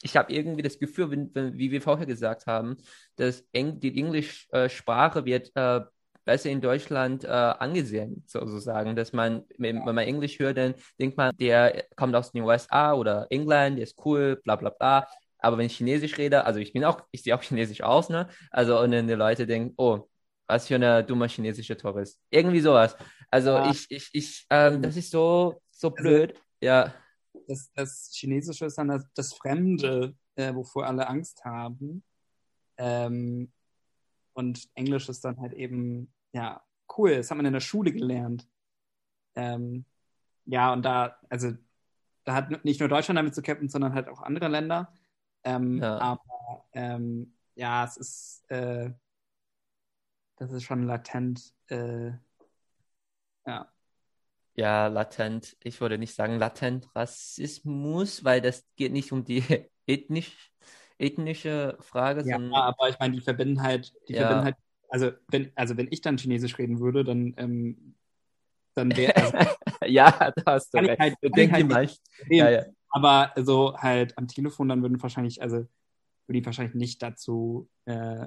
ich 0.02 0.16
habe 0.16 0.32
irgendwie 0.32 0.62
das 0.62 0.78
Gefühl, 0.78 1.10
wenn, 1.10 1.34
wenn, 1.34 1.58
wie 1.58 1.70
wir 1.70 1.80
vorher 1.80 2.06
gesagt 2.06 2.46
haben, 2.46 2.76
dass 3.16 3.44
Eng 3.52 3.80
die 3.80 3.98
Englischsprache 3.98 5.24
wird 5.24 5.50
äh, 5.54 5.80
besser 6.24 6.50
in 6.50 6.60
Deutschland 6.60 7.24
äh, 7.24 7.28
angesehen, 7.28 8.24
sozusagen. 8.26 8.96
Dass 8.96 9.12
man, 9.12 9.44
wenn, 9.58 9.84
man 9.84 9.98
Englisch 9.98 10.38
hört, 10.38 10.58
dann 10.58 10.74
denkt 11.00 11.16
man, 11.16 11.34
der 11.36 11.84
kommt 11.96 12.14
aus 12.14 12.32
den 12.32 12.42
USA 12.42 12.92
oder 12.92 13.26
England, 13.30 13.78
der 13.78 13.84
ist 13.84 13.98
cool, 14.04 14.36
bla 14.44 14.56
bla 14.56 14.70
bla. 14.70 15.06
Aber 15.38 15.58
wenn 15.58 15.66
ich 15.66 15.76
Chinesisch 15.76 16.18
rede, 16.18 16.44
also 16.44 16.60
ich 16.60 16.72
bin 16.72 16.84
auch, 16.84 17.02
ich 17.10 17.22
sehe 17.22 17.34
auch 17.34 17.42
Chinesisch 17.42 17.82
aus, 17.82 18.08
ne? 18.08 18.28
Also 18.50 18.80
und 18.80 18.90
dann 18.92 19.06
die 19.06 19.14
Leute 19.14 19.46
denken, 19.46 19.74
oh, 19.76 20.08
was 20.46 20.66
für 20.66 20.76
ein 20.76 21.06
dummer 21.06 21.28
chinesischer 21.28 21.76
Tourist. 21.76 22.20
Irgendwie 22.30 22.60
sowas. 22.60 22.96
Also 23.30 23.50
ja. 23.50 23.70
ich, 23.70 23.86
ich, 23.90 24.08
ich, 24.12 24.46
ähm, 24.50 24.82
das 24.82 24.96
ist 24.96 25.10
so, 25.10 25.60
so 25.70 25.88
also 25.88 25.90
blöd. 25.90 26.34
Ja 26.60 26.94
das, 27.46 27.72
das 27.72 28.10
Chinesische 28.14 28.66
ist 28.66 28.78
dann 28.78 28.88
das, 28.88 29.06
das 29.14 29.32
Fremde, 29.32 30.14
äh, 30.34 30.54
wovor 30.54 30.86
alle 30.86 31.08
Angst 31.08 31.44
haben. 31.44 32.02
Ähm, 32.76 33.52
und 34.34 34.68
Englisch 34.74 35.08
ist 35.08 35.24
dann 35.24 35.40
halt 35.40 35.54
eben, 35.54 36.12
ja, 36.32 36.62
cool, 36.96 37.16
das 37.16 37.30
hat 37.30 37.36
man 37.36 37.46
in 37.46 37.52
der 37.52 37.60
Schule 37.60 37.92
gelernt. 37.92 38.48
Ähm, 39.34 39.84
ja, 40.44 40.72
und 40.72 40.82
da, 40.82 41.18
also, 41.28 41.52
da 42.24 42.34
hat 42.34 42.64
nicht 42.64 42.80
nur 42.80 42.88
Deutschland 42.88 43.18
damit 43.18 43.34
zu 43.34 43.42
kämpfen, 43.42 43.68
sondern 43.68 43.94
halt 43.94 44.08
auch 44.08 44.22
andere 44.22 44.48
Länder. 44.48 44.92
Ähm, 45.44 45.78
ja. 45.78 45.98
Aber 45.98 46.66
ähm, 46.72 47.34
ja, 47.54 47.84
es 47.84 47.96
ist, 47.96 48.50
äh, 48.50 48.90
das 50.36 50.52
ist 50.52 50.64
schon 50.64 50.82
latent, 50.82 51.54
äh, 51.68 52.12
ja, 53.46 53.72
ja, 54.56 54.86
latent, 54.86 55.56
ich 55.62 55.80
würde 55.80 55.98
nicht 55.98 56.14
sagen 56.14 56.38
latent 56.38 56.88
Rassismus, 56.94 58.24
weil 58.24 58.40
das 58.40 58.66
geht 58.76 58.92
nicht 58.92 59.12
um 59.12 59.24
die 59.24 59.42
ethnisch, 59.86 60.52
ethnische 60.98 61.76
Frage. 61.80 62.20
Ja, 62.26 62.36
sondern, 62.36 62.54
aber 62.54 62.88
ich 62.88 62.98
meine, 62.98 63.14
die 63.14 63.20
verbinden 63.20 63.62
halt, 63.62 63.92
die 64.08 64.14
ja. 64.14 64.20
verbinden 64.20 64.44
halt, 64.46 64.56
also 64.88 65.10
wenn, 65.28 65.52
also 65.54 65.76
wenn 65.76 65.88
ich 65.90 66.00
dann 66.00 66.16
Chinesisch 66.16 66.58
reden 66.58 66.80
würde, 66.80 67.04
dann, 67.04 67.34
ähm, 67.36 67.94
dann 68.74 68.96
wäre 68.96 69.14
also, 69.16 69.36
Ja, 69.86 70.32
da 70.34 70.52
hast 70.52 70.72
du 70.72 70.78
recht. 70.78 70.98
Halt, 70.98 71.16
Denk 71.22 71.52
halt 71.52 72.00
ja, 72.28 72.50
ja. 72.50 72.64
Aber 72.88 73.32
so 73.36 73.76
halt 73.76 74.16
am 74.16 74.26
Telefon, 74.26 74.68
dann 74.68 74.82
würden 74.82 75.02
wahrscheinlich, 75.02 75.42
also 75.42 75.66
würde 76.26 76.38
ich 76.38 76.46
wahrscheinlich 76.46 76.74
nicht 76.74 77.02
dazu 77.02 77.68
äh, 77.84 78.26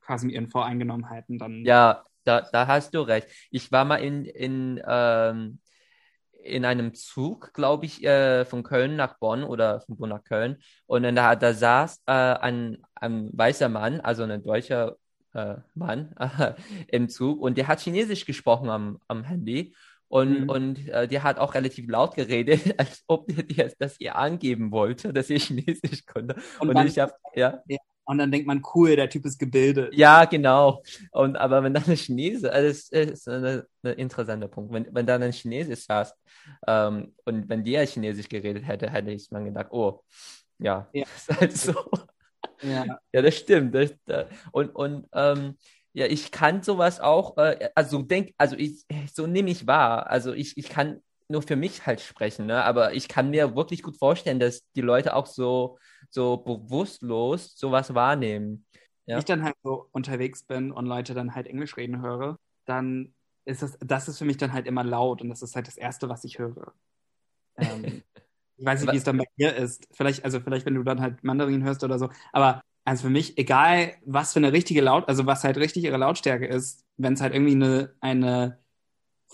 quasi 0.00 0.26
mit 0.26 0.34
ihren 0.34 0.48
Voreingenommenheiten 0.48 1.38
dann. 1.38 1.64
Ja, 1.64 2.04
da, 2.24 2.42
da 2.52 2.66
hast 2.66 2.94
du 2.94 3.00
recht. 3.00 3.28
Ich 3.50 3.70
war 3.72 3.84
mal 3.84 3.96
in, 3.96 4.24
in, 4.24 4.82
ähm, 4.86 5.58
in 6.42 6.64
einem 6.64 6.94
Zug, 6.94 7.52
glaube 7.54 7.86
ich, 7.86 8.04
äh, 8.04 8.44
von 8.44 8.62
Köln 8.62 8.96
nach 8.96 9.18
Bonn 9.18 9.44
oder 9.44 9.80
von 9.80 9.96
Bonn 9.96 10.10
nach 10.10 10.24
Köln. 10.24 10.58
Und 10.86 11.02
dann 11.02 11.16
da, 11.16 11.34
da 11.36 11.54
saß 11.54 12.02
äh, 12.06 12.12
ein, 12.12 12.78
ein 12.94 13.30
weißer 13.32 13.68
Mann, 13.68 14.00
also 14.00 14.24
ein 14.24 14.42
deutscher 14.42 14.96
äh, 15.32 15.56
Mann 15.74 16.14
im 16.88 17.08
Zug 17.08 17.40
und 17.40 17.58
der 17.58 17.68
hat 17.68 17.80
Chinesisch 17.80 18.24
gesprochen 18.24 18.70
am, 18.70 19.00
am 19.08 19.24
Handy. 19.24 19.74
Und, 20.08 20.42
mhm. 20.42 20.48
und 20.48 20.88
äh, 20.88 21.08
der 21.08 21.24
hat 21.24 21.38
auch 21.38 21.54
relativ 21.54 21.88
laut 21.88 22.14
geredet, 22.14 22.74
als 22.78 23.02
ob 23.08 23.26
der 23.28 23.72
das 23.78 23.98
ihr 23.98 24.16
angeben 24.16 24.70
wollte, 24.70 25.12
dass 25.12 25.30
er 25.30 25.38
Chinesisch 25.38 26.06
konnte. 26.06 26.36
Und, 26.60 26.74
und 26.74 26.86
ich 26.86 26.98
habe, 26.98 27.12
ja. 27.34 27.62
ja. 27.66 27.78
Und 28.04 28.18
dann 28.18 28.30
denkt 28.30 28.46
man, 28.46 28.62
cool, 28.74 28.96
der 28.96 29.08
Typ 29.08 29.24
ist 29.24 29.38
gebildet. 29.38 29.94
Ja, 29.94 30.24
genau. 30.26 30.82
Und 31.12 31.36
aber 31.36 31.62
wenn 31.62 31.74
dann 31.74 31.84
ein 31.86 31.96
Chinese, 31.96 32.52
also 32.52 32.68
das 32.68 32.88
ist 32.90 33.28
ein 33.28 33.62
interessanter 33.96 34.48
Punkt. 34.48 34.72
Wenn, 34.72 34.86
wenn 34.92 35.06
dann 35.06 35.22
ein 35.22 35.32
Chinese 35.32 35.74
saß 35.76 36.14
ähm, 36.66 37.14
und 37.24 37.48
wenn 37.48 37.64
der 37.64 37.86
Chinesisch 37.86 38.28
geredet 38.28 38.66
hätte, 38.66 38.90
hätte 38.90 39.10
ich 39.10 39.30
mir 39.30 39.44
gedacht, 39.44 39.68
oh, 39.70 40.00
ja, 40.58 40.88
ja. 40.92 41.04
ist 41.16 41.40
halt 41.40 41.56
so. 41.56 41.74
Ja, 42.62 42.84
ja 43.12 43.22
das 43.22 43.36
stimmt. 43.36 43.74
Das, 43.74 43.94
und 44.52 44.74
und 44.74 45.06
ähm, 45.12 45.56
Ja, 45.96 46.06
ich 46.06 46.32
kann 46.32 46.62
sowas 46.62 46.98
auch, 47.00 47.36
äh, 47.38 47.70
also 47.76 48.02
denk, 48.02 48.34
also 48.36 48.56
ich, 48.56 48.84
so 49.12 49.28
nehme 49.28 49.50
ich 49.50 49.66
wahr. 49.68 50.10
Also 50.10 50.32
ich, 50.32 50.56
ich 50.58 50.68
kann 50.68 51.00
nur 51.28 51.42
für 51.42 51.56
mich 51.56 51.86
halt 51.86 52.00
sprechen, 52.00 52.46
ne? 52.46 52.64
Aber 52.64 52.92
ich 52.94 53.08
kann 53.08 53.30
mir 53.30 53.56
wirklich 53.56 53.82
gut 53.82 53.96
vorstellen, 53.96 54.38
dass 54.38 54.62
die 54.76 54.80
Leute 54.80 55.14
auch 55.14 55.26
so, 55.26 55.78
so 56.10 56.36
bewusstlos 56.36 57.56
sowas 57.56 57.94
wahrnehmen. 57.94 58.66
Ja? 59.06 59.18
Ich 59.18 59.24
dann 59.24 59.44
halt 59.44 59.56
so 59.62 59.88
unterwegs 59.92 60.42
bin 60.42 60.70
und 60.70 60.86
Leute 60.86 61.14
dann 61.14 61.34
halt 61.34 61.46
Englisch 61.46 61.76
reden 61.76 62.02
höre, 62.02 62.38
dann 62.64 63.14
ist 63.44 63.62
das, 63.62 63.76
das 63.80 64.08
ist 64.08 64.18
für 64.18 64.24
mich 64.24 64.38
dann 64.38 64.52
halt 64.52 64.66
immer 64.66 64.84
laut 64.84 65.20
und 65.20 65.28
das 65.28 65.42
ist 65.42 65.54
halt 65.54 65.66
das 65.66 65.76
Erste, 65.76 66.08
was 66.08 66.24
ich 66.24 66.38
höre. 66.38 66.72
Ähm, 67.56 68.02
ich 68.56 68.64
weiß 68.64 68.82
nicht, 68.82 68.92
wie 68.92 68.96
es 68.96 69.04
dann 69.04 69.18
bei 69.18 69.26
dir 69.38 69.54
ist. 69.54 69.86
Vielleicht, 69.92 70.24
also 70.24 70.40
vielleicht, 70.40 70.64
wenn 70.66 70.74
du 70.74 70.82
dann 70.82 71.00
halt 71.00 71.22
Mandarin 71.22 71.64
hörst 71.64 71.84
oder 71.84 71.98
so, 71.98 72.08
aber 72.32 72.62
also 72.86 73.04
für 73.04 73.10
mich, 73.10 73.38
egal 73.38 73.94
was 74.04 74.32
für 74.34 74.40
eine 74.40 74.52
richtige 74.52 74.82
Laut, 74.82 75.08
also 75.08 75.26
was 75.26 75.44
halt 75.44 75.56
richtig 75.56 75.84
ihre 75.84 75.96
Lautstärke 75.96 76.46
ist, 76.46 76.84
wenn 76.96 77.14
es 77.14 77.20
halt 77.20 77.34
irgendwie 77.34 77.54
eine, 77.54 77.94
eine 78.00 78.58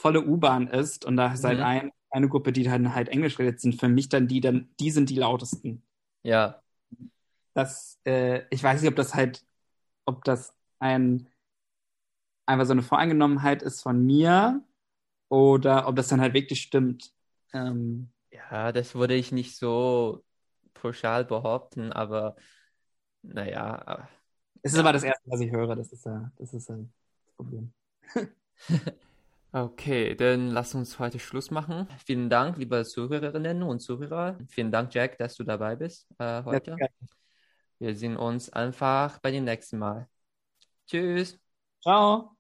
volle 0.01 0.25
U-Bahn 0.25 0.67
ist 0.69 1.05
und 1.05 1.17
da 1.17 1.33
ist 1.33 1.45
halt 1.45 1.59
mhm. 1.59 1.65
halt 1.65 1.83
ein, 1.83 1.93
eine 2.11 2.29
Gruppe, 2.29 2.53
die 2.53 2.65
dann 2.65 2.95
halt 2.95 3.09
Englisch 3.09 3.39
redet, 3.39 3.61
sind 3.61 3.79
für 3.79 3.89
mich 3.89 4.09
dann 4.09 4.29
die, 4.29 4.41
dann, 4.41 4.71
die 4.81 4.91
sind 4.91 5.11
die 5.11 5.17
lautesten. 5.17 5.83
Ja. 6.23 6.63
Das, 7.55 8.01
äh, 8.05 8.43
ich 8.51 8.63
weiß 8.63 8.81
nicht, 8.81 8.91
ob 8.91 8.97
das 8.97 9.15
halt, 9.15 9.45
ob 10.07 10.25
das 10.25 10.55
ein 10.79 11.29
einfach 12.47 12.67
so 12.67 12.73
eine 12.73 12.83
Voreingenommenheit 12.83 13.63
ist 13.63 13.81
von 13.81 14.05
mir 14.05 14.65
oder 15.29 15.87
ob 15.87 15.95
das 15.97 16.09
dann 16.09 16.21
halt 16.21 16.35
wirklich 16.35 16.63
stimmt. 16.63 17.13
Ähm, 17.53 18.11
ja, 18.33 18.73
das 18.73 18.95
würde 18.95 19.15
ich 19.15 19.31
nicht 19.31 19.57
so 19.57 20.25
pauschal 20.75 21.25
behaupten, 21.25 21.93
aber 21.93 22.37
naja. 23.23 24.09
Es 24.63 24.73
ist 24.73 24.79
ja. 24.79 24.83
aber 24.83 24.93
das 24.93 25.05
Erste, 25.05 25.31
was 25.31 25.41
ich 25.41 25.53
höre, 25.53 25.77
das 25.77 25.93
ist, 25.93 26.05
ja, 26.05 26.33
das, 26.37 26.53
ist 26.53 26.69
das 26.69 26.81
Problem. 27.37 27.73
Okay, 29.53 30.15
dann 30.15 30.49
lass 30.49 30.75
uns 30.77 30.99
heute 31.01 31.19
Schluss 31.19 31.51
machen. 31.51 31.89
Vielen 32.07 32.31
Dank, 32.31 32.57
liebe 32.57 32.85
Zuhörerinnen 32.85 33.65
und 33.65 33.81
Zuhörer. 33.81 34.39
Vielen 34.49 34.71
Dank, 34.71 34.95
Jack, 34.95 35.19
dass 35.19 35.35
du 35.35 35.43
dabei 35.43 35.75
bist 35.75 36.07
äh, 36.19 36.45
heute. 36.45 36.77
Ja, 36.79 36.87
Wir 37.81 37.97
sehen 37.97 38.17
uns 38.17 38.51
einfach 38.51 39.19
bei 39.19 39.33
dem 39.33 39.45
nächsten 39.45 39.79
Mal. 39.79 40.09
Tschüss. 40.87 41.39
Ciao. 41.83 42.37